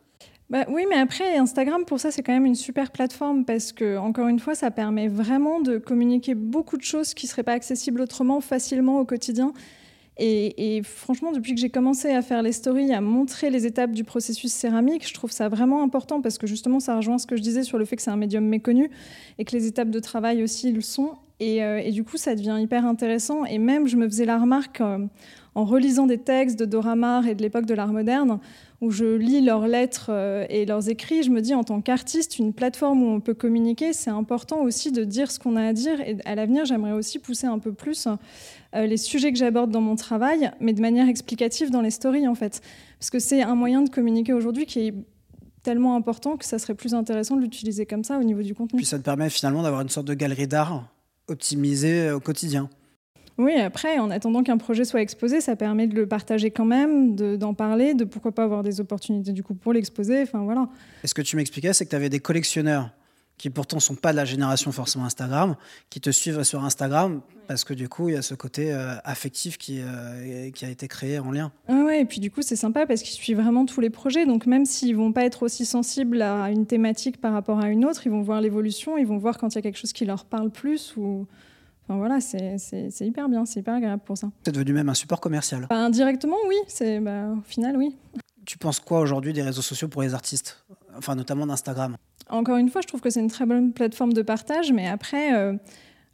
Bah, 0.49 0.65
oui, 0.67 0.85
mais 0.89 0.95
après, 0.95 1.37
Instagram, 1.37 1.85
pour 1.85 1.99
ça, 1.99 2.09
c'est 2.09 2.23
quand 2.23 2.33
même 2.33 2.45
une 2.47 2.55
super 2.55 2.91
plateforme 2.91 3.45
parce 3.45 3.71
que, 3.71 3.97
encore 3.97 4.27
une 4.27 4.39
fois, 4.39 4.55
ça 4.55 4.71
permet 4.71 5.07
vraiment 5.07 5.59
de 5.61 5.77
communiquer 5.77 6.33
beaucoup 6.33 6.75
de 6.77 6.81
choses 6.81 7.13
qui 7.13 7.27
ne 7.27 7.29
seraient 7.29 7.43
pas 7.43 7.53
accessibles 7.53 8.01
autrement, 8.01 8.41
facilement 8.41 8.99
au 8.99 9.05
quotidien. 9.05 9.53
Et, 10.17 10.81
franchement, 10.83 11.31
depuis 11.31 11.55
que 11.55 11.61
j'ai 11.61 11.69
commencé 11.69 12.09
à 12.09 12.21
faire 12.21 12.41
les 12.41 12.51
stories, 12.51 12.93
à 12.93 12.99
montrer 12.99 13.49
les 13.49 13.65
étapes 13.65 13.91
du 13.91 14.03
processus 14.03 14.51
céramique, 14.51 15.07
je 15.07 15.13
trouve 15.13 15.31
ça 15.31 15.47
vraiment 15.49 15.81
important 15.83 16.21
parce 16.21 16.37
que 16.37 16.47
justement, 16.47 16.79
ça 16.81 16.97
rejoint 16.97 17.17
ce 17.19 17.27
que 17.27 17.37
je 17.37 17.41
disais 17.41 17.63
sur 17.63 17.77
le 17.77 17.85
fait 17.85 17.95
que 17.95 18.01
c'est 18.01 18.11
un 18.11 18.17
médium 18.17 18.43
méconnu 18.45 18.89
et 19.37 19.45
que 19.45 19.55
les 19.55 19.67
étapes 19.67 19.91
de 19.91 19.99
travail 19.99 20.43
aussi 20.43 20.71
le 20.73 20.81
sont. 20.81 21.13
Et, 21.39 21.63
euh, 21.63 21.89
du 21.91 22.03
coup, 22.03 22.17
ça 22.17 22.35
devient 22.35 22.57
hyper 22.59 22.85
intéressant. 22.85 23.45
Et 23.45 23.57
même, 23.57 23.87
je 23.87 23.95
me 23.95 24.07
faisais 24.07 24.25
la 24.25 24.37
remarque 24.37 24.81
euh, 24.81 25.05
en 25.55 25.63
relisant 25.63 26.05
des 26.05 26.17
textes 26.17 26.59
de 26.59 26.65
Dora 26.65 26.95
Maar 26.95 27.27
et 27.27 27.35
de 27.35 27.41
l'époque 27.41 27.65
de 27.65 27.73
l'art 27.73 27.93
moderne 27.93 28.39
où 28.81 28.91
je 28.91 29.15
lis 29.15 29.41
leurs 29.41 29.67
lettres 29.67 30.07
euh, 30.09 30.45
et 30.49 30.65
leurs 30.65 30.89
écrits, 30.89 31.23
je 31.23 31.31
me 31.31 31.41
dis 31.41 31.53
en 31.53 31.63
tant 31.63 31.81
qu'artiste, 31.81 32.39
une 32.39 32.53
plateforme 32.53 33.03
où 33.03 33.07
on 33.07 33.19
peut 33.19 33.33
communiquer, 33.33 33.91
c'est 33.91 34.09
important 34.09 34.61
aussi 34.61 34.91
de 34.91 35.03
dire 35.03 35.31
ce 35.31 35.39
qu'on 35.39 35.55
a 35.55 35.65
à 35.65 35.73
dire. 35.73 35.99
Et 36.01 36.17
à 36.25 36.35
l'avenir, 36.35 36.65
j'aimerais 36.65 36.93
aussi 36.93 37.19
pousser 37.19 37.47
un 37.47 37.59
peu 37.59 37.73
plus 37.73 38.07
les 38.73 38.97
sujets 38.97 39.31
que 39.31 39.37
j'aborde 39.37 39.71
dans 39.71 39.81
mon 39.81 39.95
travail, 39.95 40.51
mais 40.59 40.73
de 40.73 40.81
manière 40.81 41.09
explicative 41.09 41.71
dans 41.71 41.81
les 41.81 41.89
stories 41.89 42.27
en 42.27 42.35
fait. 42.35 42.61
Parce 42.99 43.09
que 43.09 43.17
c'est 43.17 43.41
un 43.41 43.55
moyen 43.55 43.81
de 43.81 43.89
communiquer 43.89 44.31
aujourd'hui 44.31 44.65
qui 44.67 44.87
est 44.87 44.93
tellement 45.63 45.95
important 45.95 46.37
que 46.37 46.45
ça 46.45 46.59
serait 46.59 46.75
plus 46.75 46.93
intéressant 46.93 47.35
de 47.35 47.41
l'utiliser 47.41 47.85
comme 47.85 48.03
ça 48.03 48.19
au 48.19 48.23
niveau 48.23 48.43
du 48.43 48.53
contenu. 48.53 48.77
Puis 48.77 48.85
ça 48.85 48.99
te 48.99 49.03
permet 49.03 49.29
finalement 49.29 49.63
d'avoir 49.63 49.81
une 49.81 49.89
sorte 49.89 50.07
de 50.07 50.13
galerie 50.13 50.47
d'art 50.47 50.87
optimisée 51.29 52.11
au 52.11 52.19
quotidien. 52.19 52.69
Oui, 53.39 53.53
après, 53.53 53.99
en 53.99 54.11
attendant 54.11 54.43
qu'un 54.43 54.57
projet 54.57 54.83
soit 54.83 55.01
exposé, 55.01 55.39
ça 55.39 55.55
permet 55.55 55.87
de 55.87 55.95
le 55.95 56.05
partager 56.05 56.51
quand 56.51 56.65
même, 56.65 57.15
d'en 57.15 57.53
parler, 57.53 57.93
de 57.93 58.03
pourquoi 58.03 58.33
pas 58.33 58.43
avoir 58.43 58.63
des 58.63 58.81
opportunités 58.81 59.31
du 59.31 59.43
coup 59.43 59.53
pour 59.53 59.71
l'exposer. 59.71 60.23
Enfin 60.23 60.43
voilà. 60.43 60.67
Et 61.05 61.07
ce 61.07 61.13
que 61.13 61.21
tu 61.21 61.37
m'expliquais, 61.37 61.71
c'est 61.71 61.85
que 61.85 61.89
tu 61.89 61.95
avais 61.95 62.09
des 62.09 62.19
collectionneurs 62.19 62.91
qui 63.39 63.49
pourtant 63.49 63.79
sont 63.79 63.95
pas 63.95 64.11
de 64.11 64.17
la 64.17 64.25
génération 64.25 64.71
forcément 64.71 65.05
Instagram, 65.05 65.55
qui 65.89 65.99
te 65.99 66.11
suivent 66.11 66.43
sur 66.43 66.63
Instagram 66.63 67.21
parce 67.47 67.63
que 67.63 67.73
du 67.73 67.89
coup 67.89 68.09
il 68.09 68.15
y 68.15 68.17
a 68.17 68.21
ce 68.21 68.35
côté 68.35 68.71
euh, 68.71 68.95
affectif 69.03 69.57
qui, 69.57 69.79
euh, 69.81 70.51
qui 70.51 70.65
a 70.65 70.69
été 70.69 70.87
créé 70.87 71.17
en 71.17 71.31
lien. 71.31 71.51
Ah 71.67 71.83
ouais, 71.85 72.01
et 72.01 72.05
puis 72.05 72.19
du 72.19 72.29
coup 72.29 72.41
c'est 72.43 72.57
sympa 72.57 72.85
parce 72.85 73.01
qu'ils 73.01 73.15
suivent 73.15 73.41
vraiment 73.41 73.65
tous 73.65 73.81
les 73.81 73.89
projets, 73.89 74.27
donc 74.27 74.45
même 74.45 74.65
s'ils 74.65 74.95
vont 74.95 75.13
pas 75.13 75.23
être 75.23 75.41
aussi 75.41 75.65
sensibles 75.65 76.21
à 76.21 76.51
une 76.51 76.67
thématique 76.67 77.19
par 77.19 77.33
rapport 77.33 77.59
à 77.59 77.69
une 77.69 77.85
autre, 77.85 78.05
ils 78.05 78.11
vont 78.11 78.21
voir 78.21 78.41
l'évolution, 78.41 78.97
ils 78.97 79.07
vont 79.07 79.17
voir 79.17 79.37
quand 79.37 79.47
il 79.47 79.55
y 79.55 79.59
a 79.59 79.61
quelque 79.61 79.79
chose 79.79 79.93
qui 79.93 80.05
leur 80.05 80.25
parle 80.25 80.51
plus 80.51 80.95
ou 80.97 81.25
voilà, 81.87 82.19
c'est 82.19 82.57
hyper 83.01 83.29
bien, 83.29 83.45
c'est 83.45 83.61
hyper 83.61 83.73
agréable 83.73 84.03
pour 84.05 84.15
ça. 84.15 84.29
C'est 84.45 84.51
devenu 84.51 84.73
même 84.73 84.89
un 84.89 84.93
support 84.93 85.19
commercial. 85.19 85.65
Bah, 85.71 85.77
indirectement, 85.77 86.35
oui. 86.47 86.55
C'est 86.67 86.99
bah, 86.99 87.29
au 87.35 87.41
final, 87.41 87.77
oui. 87.77 87.95
Tu 88.45 88.59
penses 88.59 88.79
quoi 88.79 88.99
aujourd'hui 88.99 89.33
des 89.33 89.41
réseaux 89.41 89.63
sociaux 89.63 89.87
pour 89.87 90.03
les 90.03 90.13
artistes 90.13 90.63
Enfin, 90.95 91.15
notamment 91.15 91.47
d'Instagram? 91.47 91.97
Encore 92.29 92.57
une 92.57 92.69
fois, 92.69 92.81
je 92.81 92.87
trouve 92.87 93.01
que 93.01 93.09
c'est 93.09 93.19
une 93.19 93.29
très 93.29 93.45
bonne 93.45 93.73
plateforme 93.73 94.13
de 94.13 94.21
partage, 94.21 94.71
mais 94.71 94.87
après. 94.87 95.33
Euh, 95.33 95.53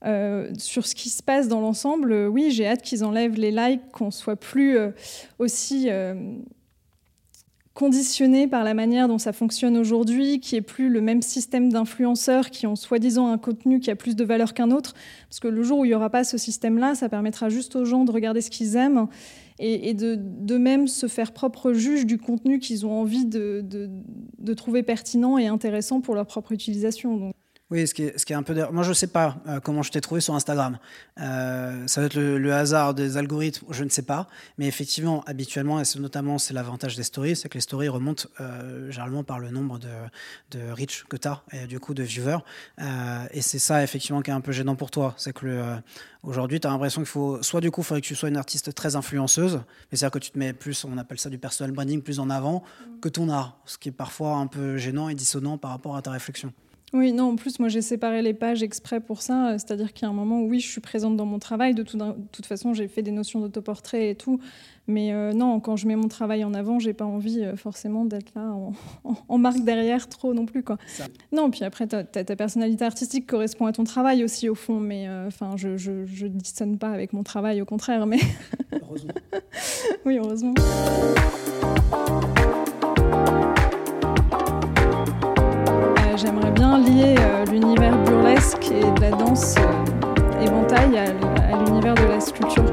euh, 0.06 0.51
sur 0.60 0.86
ce 0.86 0.93
qui 0.93 1.10
se 1.10 1.23
passe 1.23 1.47
dans 1.47 1.62
l'ensemble, 1.62 2.28
oui, 2.28 2.51
j'ai 2.51 2.67
hâte 2.67 2.84
qu'ils 2.84 3.04
enlèvent 3.04 3.39
les 3.39 3.49
likes, 3.49 3.82
qu'on 3.91 4.12
soit 4.12 4.36
plus 4.36 4.78
euh, 4.78 4.91
aussi 5.39 5.89
conditionné 7.73 8.47
par 8.47 8.63
la 8.63 8.73
manière 8.75 9.08
dont 9.08 9.17
ça 9.17 9.34
fonctionne 9.34 9.78
aujourd'hui, 9.78 10.39
qui 10.39 10.58
est 10.58 10.62
plus 10.62 10.89
le 10.89 11.01
même 11.01 11.23
système 11.23 11.71
d'influenceurs 11.71 12.51
qui 12.51 12.67
ont 12.67 12.75
soi-disant 12.75 13.30
un 13.30 13.39
contenu 13.39 13.80
qui 13.80 13.89
a 13.89 13.95
plus 13.95 14.15
de 14.15 14.23
valeur 14.23 14.54
qu'un 14.54 14.69
autre. 14.69 14.93
Parce 15.28 15.39
que 15.39 15.47
le 15.47 15.63
jour 15.63 15.80
où 15.80 15.86
il 15.86 15.88
n'y 15.88 15.95
aura 15.95 16.12
pas 16.12 16.23
ce 16.23 16.38
système-là, 16.38 16.93
ça 16.93 17.10
permettra 17.10 17.49
juste 17.49 17.75
aux 17.75 17.86
gens 17.86 18.06
de 18.06 18.12
regarder 18.12 18.41
ce 18.41 18.51
qu'ils 18.51 18.75
aiment 18.75 19.08
et, 19.60 19.94
de, 19.94 20.58
même 20.58 20.88
se 20.88 21.08
faire 21.08 21.32
propre 21.32 21.74
juge 21.74 22.06
du 22.06 22.18
contenu 22.18 22.60
qu'ils 22.60 22.86
ont 22.86 22.91
envie 22.91 23.26
de, 23.26 23.63
trouver 24.56 24.84
pertinent 24.84 25.38
et 25.38 25.48
intéressant 25.48 26.02
pour 26.02 26.15
leur 26.15 26.26
propre 26.26 26.52
utilisation. 26.52 27.32
Oui, 27.71 27.88
ce 27.88 27.95
qui, 27.95 28.04
est, 28.04 28.15
ce 28.15 28.28
qui 28.28 28.34
est 28.34 28.36
un 28.36 28.43
peu. 28.43 28.54
Moi, 28.71 28.84
je 28.84 28.89
ne 28.89 28.93
sais 28.93 29.08
pas 29.08 29.38
euh, 29.47 29.60
comment 29.60 29.82
je 29.82 29.91
t'ai 29.91 29.99
trouvé 29.99 30.21
sur 30.21 30.36
Instagram. 30.36 30.78
Euh, 31.19 31.88
ça 31.88 32.01
va 32.01 32.06
être 32.06 32.15
le, 32.15 32.54
hasard 32.54 32.93
des 32.93 33.17
algorithmes, 33.17 33.65
je 33.71 33.84
ne 33.84 33.89
sais 33.89 34.04
pas. 34.04 34.28
Mais 34.60 34.67
effectivement, 34.67 35.23
habituellement, 35.25 35.82
et 35.82 35.84
notamment 35.97 36.38
c'est 36.38 36.54
l'avantage 36.54 36.95
des 36.95 37.01
stories, 37.01 37.36
c'est 37.36 37.49
que 37.49 37.56
les 37.56 37.62
stories 37.62 37.88
remontent 37.88 38.25
euh, 38.39 38.91
généralement 38.91 39.23
par 39.23 39.39
le 39.39 39.49
nombre 39.49 39.80
de, 39.80 39.88
de 40.51 40.71
reach 40.71 41.06
que 41.06 41.17
tu 41.17 41.28
as 41.28 41.41
et 41.54 41.65
du 41.65 41.80
coup 41.80 41.95
de 41.95 42.04
viewers. 42.04 42.38
et 43.32 43.41
c'est 43.41 43.58
ça, 43.58 43.82
effectivement, 43.82 44.21
qui 44.21 44.30
est 44.30 44.34
un 44.34 44.41
peu 44.41 44.51
gênant 44.51 44.75
pour 44.75 44.91
toi. 44.91 45.15
C'est 45.17 45.34
que 45.34 45.75
aujourd'hui, 46.21 46.60
tu 46.60 46.67
as 46.67 46.69
l'impression 46.69 47.01
qu'il 47.01 47.10
faut. 47.10 47.41
Soit 47.41 47.62
du 47.62 47.71
coup, 47.71 47.82
il 47.82 47.86
faudrait 47.86 48.01
que 48.01 48.08
tu 48.08 48.13
sois 48.13 48.30
une 48.30 48.38
artiste 48.38 48.75
très 48.75 48.95
influenceuse, 48.95 49.56
mais 49.91 49.97
c'est-à-dire 49.97 50.12
que 50.12 50.19
tu 50.19 50.30
te 50.30 50.38
mets 50.38 50.54
plus, 50.54 50.86
on 50.86 50.99
appelle 50.99 51.19
ça 51.19 51.32
du 51.32 51.39
personal 51.39 51.71
branding, 51.71 52.04
plus 52.04 52.19
en 52.19 52.30
avant 52.30 52.63
que 53.01 53.10
ton 53.10 53.28
art. 53.30 53.58
Ce 53.65 53.80
qui 53.80 53.89
est 53.89 53.91
parfois 53.91 54.36
un 54.36 54.45
peu 54.45 54.78
gênant 54.78 55.10
et 55.10 55.15
dissonant 55.15 55.58
par 55.58 55.71
rapport 55.71 55.95
à 55.95 56.04
ta 56.04 56.12
réflexion. 56.12 56.54
Oui, 56.96 57.12
non, 57.12 57.32
en 57.32 57.36
plus, 57.36 57.60
moi 57.60 57.68
j'ai 57.68 57.82
séparé 57.82 58.22
les 58.22 58.34
pages 58.34 58.64
exprès 58.64 59.02
pour 59.02 59.22
ça. 59.22 59.50
Euh, 59.50 59.52
c'est-à-dire 59.54 59.92
qu'il 59.92 60.04
y 60.04 60.06
a 60.06 60.10
un 60.10 60.14
moment 60.14 60.40
où, 60.40 60.48
oui, 60.48 60.62
je 60.62 60.68
suis 60.72 60.80
présente 60.80 61.18
dans 61.18 61.26
mon 61.26 61.40
travail. 61.40 61.76
De, 61.76 61.84
toute 61.84 62.46
façon, 62.46 62.74
j'ai 62.74 62.88
fait 62.88 63.02
des 63.02 63.12
notions 63.12 63.42
d'autoportrait 63.42 64.12
et 64.12 64.16
tout. 64.16 64.40
Mais 64.88 65.12
euh, 65.12 65.34
non, 65.34 65.60
quand 65.60 65.76
je 65.76 65.88
mets 65.88 65.98
mon 65.98 66.08
travail 66.08 66.46
en 66.46 66.54
avant, 66.54 66.80
j'ai 66.80 66.94
pas 66.94 67.04
envie 67.04 67.44
euh, 67.44 67.58
forcément 67.58 68.06
d'être 68.06 68.32
là 68.34 68.56
en, 69.28 69.38
marque 69.38 69.60
derrière 69.66 70.08
trop 70.08 70.34
non 70.34 70.46
plus. 70.46 70.64
Quoi. 70.64 70.78
Non, 71.34 71.52
puis 71.52 71.66
après, 71.66 71.86
ta, 71.86 72.06
personnalité 72.06 72.86
artistique 72.86 73.28
correspond 73.28 73.66
à 73.66 73.74
ton 73.74 73.84
travail 73.84 74.24
aussi, 74.24 74.48
au 74.48 74.56
fond. 74.56 74.80
Mais 74.80 75.10
enfin, 75.28 75.58
je, 75.58 75.76
je, 75.76 76.06
je 76.06 76.28
dissonne 76.28 76.78
pas 76.78 76.92
avec 76.92 77.12
mon 77.12 77.24
travail, 77.24 77.62
au 77.62 77.66
contraire. 77.66 78.06
Mais... 78.06 78.20
Heureusement. 78.72 79.14
oui, 80.06 80.18
heureusement. 80.18 80.54
J'aimerais 86.17 86.51
bien 86.51 86.78
lier 86.78 87.15
euh, 87.19 87.45
l'univers 87.45 87.97
burlesque 88.04 88.71
et 88.71 88.82
de 88.82 89.01
la 89.01 89.12
danse 89.12 89.56
euh, 89.58 90.41
éventail 90.41 90.97
à, 90.97 91.12
l'univers 91.63 91.93
de 91.95 92.04
la 92.04 92.19
sculpture. 92.21 92.63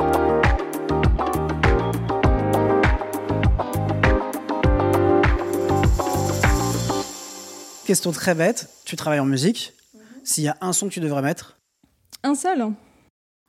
Question 7.85 8.13
très 8.13 8.35
bête, 8.35 8.69
tu 8.85 8.95
travailles 8.95 9.21
en 9.21 9.25
musique. 9.25 9.73
S'il 10.23 10.45
y 10.45 10.49
a 10.49 10.57
un 10.61 10.73
son 10.73 10.89
que 10.89 10.95
tu 10.95 11.01
devrais 11.01 11.23
mettre? 11.23 11.59
Un 12.23 12.35
seul 12.35 12.73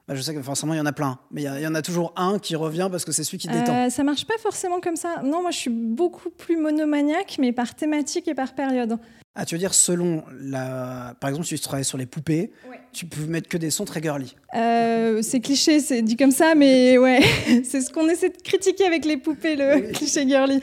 bah, 0.05 0.15
je 0.15 0.21
sais 0.21 0.35
que 0.35 0.41
forcément 0.41 0.73
il 0.73 0.77
y 0.77 0.81
en 0.81 0.85
a 0.85 0.91
plein, 0.91 1.17
mais 1.31 1.43
il 1.43 1.61
y, 1.61 1.67
en 1.67 1.75
a 1.75 1.81
toujours 1.81 2.11
un 2.17 2.37
qui 2.37 2.57
revient 2.57 2.89
parce 2.91 3.05
que 3.05 3.13
c'est 3.13 3.23
celui 3.23 3.37
qui 3.37 3.47
détend. 3.47 3.85
Euh, 3.85 3.89
ça 3.89 4.03
marche 4.03 4.25
pas 4.25 4.37
forcément 4.37 4.81
comme 4.81 4.97
ça. 4.97 5.21
Non, 5.23 5.41
moi 5.41 5.51
je 5.51 5.57
suis 5.57 5.69
beaucoup 5.69 6.29
plus 6.29 6.57
monomaniaque, 6.57 7.37
mais 7.39 7.53
par 7.53 7.73
thématique 7.73 8.27
et 8.27 8.35
par 8.35 8.53
période. 8.53 8.99
Ah, 9.35 9.45
tu 9.45 9.55
veux 9.55 9.59
dire 9.59 9.73
selon 9.73 10.23
la. 10.31 11.15
Par 11.19 11.29
exemple, 11.29 11.47
si 11.47 11.55
tu 11.55 11.61
travailles 11.61 11.85
sur 11.85 11.97
les 11.97 12.05
poupées, 12.05 12.51
tu 12.93 13.05
peux 13.05 13.25
mettre 13.25 13.49
que 13.49 13.57
des 13.57 13.71
sons 13.71 13.85
très 13.85 14.01
girly. 14.01 14.35
Euh, 14.55 15.21
c'est 15.23 15.39
cliché, 15.39 15.79
c'est 15.79 16.01
dit 16.01 16.15
comme 16.15 16.31
ça, 16.31 16.53
mais 16.55 16.97
ouais, 16.97 17.19
c'est 17.63 17.81
ce 17.81 17.91
qu'on 17.91 18.07
essaie 18.07 18.29
de 18.29 18.41
critiquer 18.41 18.85
avec 18.85 19.03
les 19.03 19.17
poupées, 19.17 19.55
le 19.55 19.91
cliché 19.93 20.27
girly. 20.27 20.61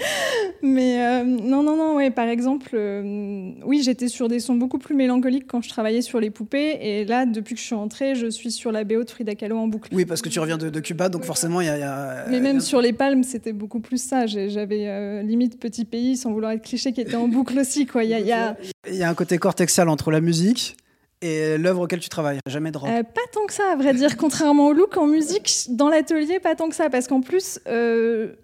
Mais 0.62 1.04
euh, 1.04 1.24
non, 1.24 1.62
non, 1.62 1.76
non, 1.76 1.96
ouais, 1.96 2.10
par 2.10 2.28
exemple, 2.28 2.70
euh, 2.74 3.52
oui, 3.64 3.82
j'étais 3.82 4.08
sur 4.08 4.28
des 4.28 4.38
sons 4.38 4.54
beaucoup 4.54 4.78
plus 4.78 4.94
mélancoliques 4.94 5.46
quand 5.48 5.60
je 5.60 5.68
travaillais 5.68 6.02
sur 6.02 6.20
les 6.20 6.30
poupées, 6.30 6.78
et 6.80 7.04
là, 7.04 7.26
depuis 7.26 7.54
que 7.54 7.60
je 7.60 7.66
suis 7.66 7.74
entrée, 7.74 8.14
je 8.14 8.28
suis 8.28 8.52
sur 8.52 8.70
la 8.70 8.84
BO 8.84 9.02
de 9.02 9.10
Frida 9.10 9.34
Kahlo 9.34 9.58
en 9.58 9.66
boucle. 9.66 9.90
Oui, 9.92 10.04
parce 10.04 10.22
que 10.22 10.28
tu 10.28 10.38
reviens 10.38 10.56
de, 10.56 10.80
Cuba, 10.80 11.08
donc 11.08 11.24
forcément, 11.24 11.60
il 11.60 11.66
y, 11.66 11.68
a. 11.68 12.26
Mais 12.30 12.40
même 12.40 12.60
sur 12.60 12.80
les 12.80 12.92
palmes, 12.92 13.24
c'était 13.24 13.52
beaucoup 13.52 13.80
plus 13.80 14.02
ça. 14.02 14.26
J'avais 14.26 15.22
limite 15.24 15.58
petit 15.58 15.84
pays, 15.84 16.16
sans 16.16 16.32
vouloir 16.32 16.52
être 16.52 16.62
cliché, 16.62 16.92
qui 16.92 17.00
était 17.00 17.16
en 17.16 17.28
boucle 17.28 17.58
aussi, 17.58 17.86
quoi. 17.86 18.04
Il 18.04 18.10
y 18.10 18.32
a, 18.32 18.56
il 18.88 18.94
y 18.96 19.02
a 19.02 19.08
un 19.10 19.14
côté 19.14 19.36
cortexial 19.38 19.88
entre 19.88 20.10
la 20.10 20.20
musique 20.20 20.76
et 21.22 21.59
l'œuvre 21.59 21.83
auquel 21.83 22.00
tu 22.00 22.09
travailles 22.09 22.38
Jamais 22.46 22.70
de 22.70 22.78
rock 22.78 22.90
euh, 22.90 23.02
Pas 23.02 23.20
tant 23.33 23.46
que 23.46 23.52
ça, 23.52 23.72
à 23.72 23.76
vrai 23.76 23.94
dire. 23.94 24.16
Contrairement 24.16 24.68
au 24.68 24.72
look, 24.72 24.96
en 24.96 25.06
musique, 25.06 25.66
dans 25.70 25.88
l'atelier, 25.88 26.40
pas 26.40 26.54
tant 26.54 26.68
que 26.68 26.74
ça. 26.74 26.90
Parce 26.90 27.06
qu'en 27.06 27.20
plus, 27.20 27.61
euh, 27.66 28.35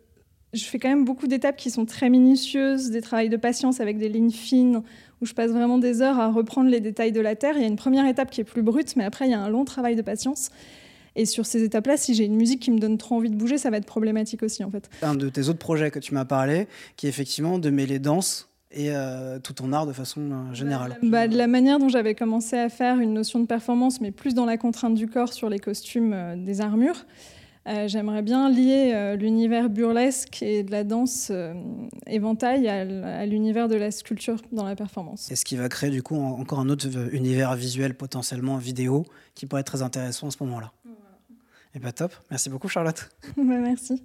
je 0.53 0.65
fais 0.65 0.79
quand 0.79 0.89
même 0.89 1.05
beaucoup 1.05 1.27
d'étapes 1.27 1.57
qui 1.57 1.71
sont 1.71 1.87
très 1.87 2.11
minutieuses, 2.11 2.91
des 2.91 3.01
travails 3.01 3.29
de 3.29 3.37
patience 3.37 3.81
avec 3.81 3.99
des 3.99 4.09
lignes 4.09 4.31
fines, 4.31 4.83
où 5.21 5.27
je 5.27 5.33
passe 5.33 5.51
vraiment 5.51 5.79
des 5.79 6.03
heures 6.03 6.19
à 6.19 6.31
reprendre 6.31 6.71
les 6.71 6.81
détails 6.81 7.13
de 7.13 7.21
la 7.21 7.37
terre. 7.37 7.55
Il 7.57 7.63
y 7.63 7.65
a 7.65 7.69
une 7.69 7.77
première 7.77 8.07
étape 8.07 8.31
qui 8.31 8.41
est 8.41 8.45
plus 8.45 8.63
brute, 8.63 8.97
mais 8.97 9.05
après, 9.05 9.27
il 9.27 9.31
y 9.31 9.35
a 9.35 9.41
un 9.41 9.49
long 9.49 9.65
travail 9.65 9.97
de 9.97 10.03
patience. 10.03 10.51
Et 11.19 11.25
sur 11.25 11.47
ces 11.47 11.63
étapes-là, 11.63 11.97
si 11.97 12.15
j'ai 12.15 12.25
une 12.25 12.37
musique 12.37 12.61
qui 12.61 12.71
me 12.71 12.79
donne 12.79 12.99
trop 12.99 13.15
envie 13.15 13.31
de 13.31 13.37
bouger, 13.37 13.57
ça 13.57 13.71
va 13.71 13.79
être 13.79 13.87
problématique 13.87 14.43
aussi, 14.43 14.63
en 14.63 14.71
fait. 14.71 14.91
Un 15.01 15.15
de 15.15 15.31
tes 15.31 15.49
autres 15.49 15.59
projets 15.59 15.91
que 15.91 15.99
tu 15.99 16.13
m'as 16.13 16.27
parlé, 16.27 16.69
qui 16.97 17.07
est 17.07 17.09
effectivement 17.09 17.59
de 17.59 17.71
mêler 17.71 17.99
danse 17.99 18.51
et 18.71 18.91
euh, 18.91 19.39
tout 19.39 19.53
ton 19.53 19.73
art 19.73 19.87
de 19.87 19.93
façon 19.93 20.21
euh, 20.21 20.55
générale 20.55 20.99
bah, 21.03 21.29
De 21.29 21.37
la 21.37 21.47
manière 21.47 21.79
dont 21.79 21.89
j'avais 21.89 22.15
commencé 22.15 22.57
à 22.57 22.69
faire 22.69 22.99
une 22.99 23.15
notion 23.15 23.41
de 23.41 23.47
performance, 23.47 24.01
mais 24.01 24.11
plus 24.11 24.35
dans 24.35 24.45
la 24.45 24.57
contrainte 24.57 24.95
du 24.95 25.07
corps 25.07 25.33
sur 25.33 25.49
les 25.49 25.59
costumes 25.59 26.13
euh, 26.13 26.37
des 26.37 26.61
armures, 26.61 27.07
j'aimerais 27.87 28.23
bien 28.23 28.49
lier 28.49 29.17
l'univers 29.19 29.69
burlesque 29.69 30.41
et 30.41 30.63
de 30.63 30.71
la 30.71 30.85
danse 30.85 31.33
éventail 32.07 32.69
à, 32.69 33.27
l'univers 33.27 33.67
de 33.67 33.75
la 33.75 33.91
sculpture 33.91 34.41
dans 34.53 34.63
la 34.63 34.77
performance. 34.77 35.29
Et 35.33 35.35
ce 35.35 35.45
qui 35.45 35.57
va 35.57 35.69
créer 35.69 35.91
du 35.91 36.01
coup 36.01 36.15
encore 36.15 36.61
un 36.61 36.69
autre 36.69 36.87
univers 37.13 37.57
visuel 37.57 37.95
potentiellement 37.95 38.57
vidéo 38.57 39.05
qui 39.35 39.47
pourrait 39.47 39.63
être 39.63 39.67
très 39.67 39.83
intéressant 39.83 40.29
à 40.29 40.31
ce 40.31 40.37
moment-là. 40.45 40.71
Et 41.75 41.81
bah 41.81 41.91
top, 41.91 42.15
merci 42.31 42.51
beaucoup 42.51 42.69
Charlotte. 42.69 43.11
bah, 43.37 43.43
merci. 43.43 44.01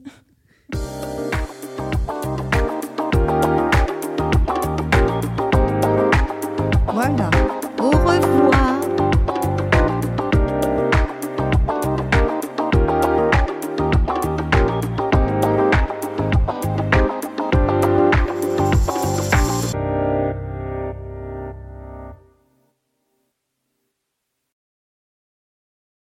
Voilà. 7.01 7.31
Au 7.79 7.89
revoir. 7.89 8.50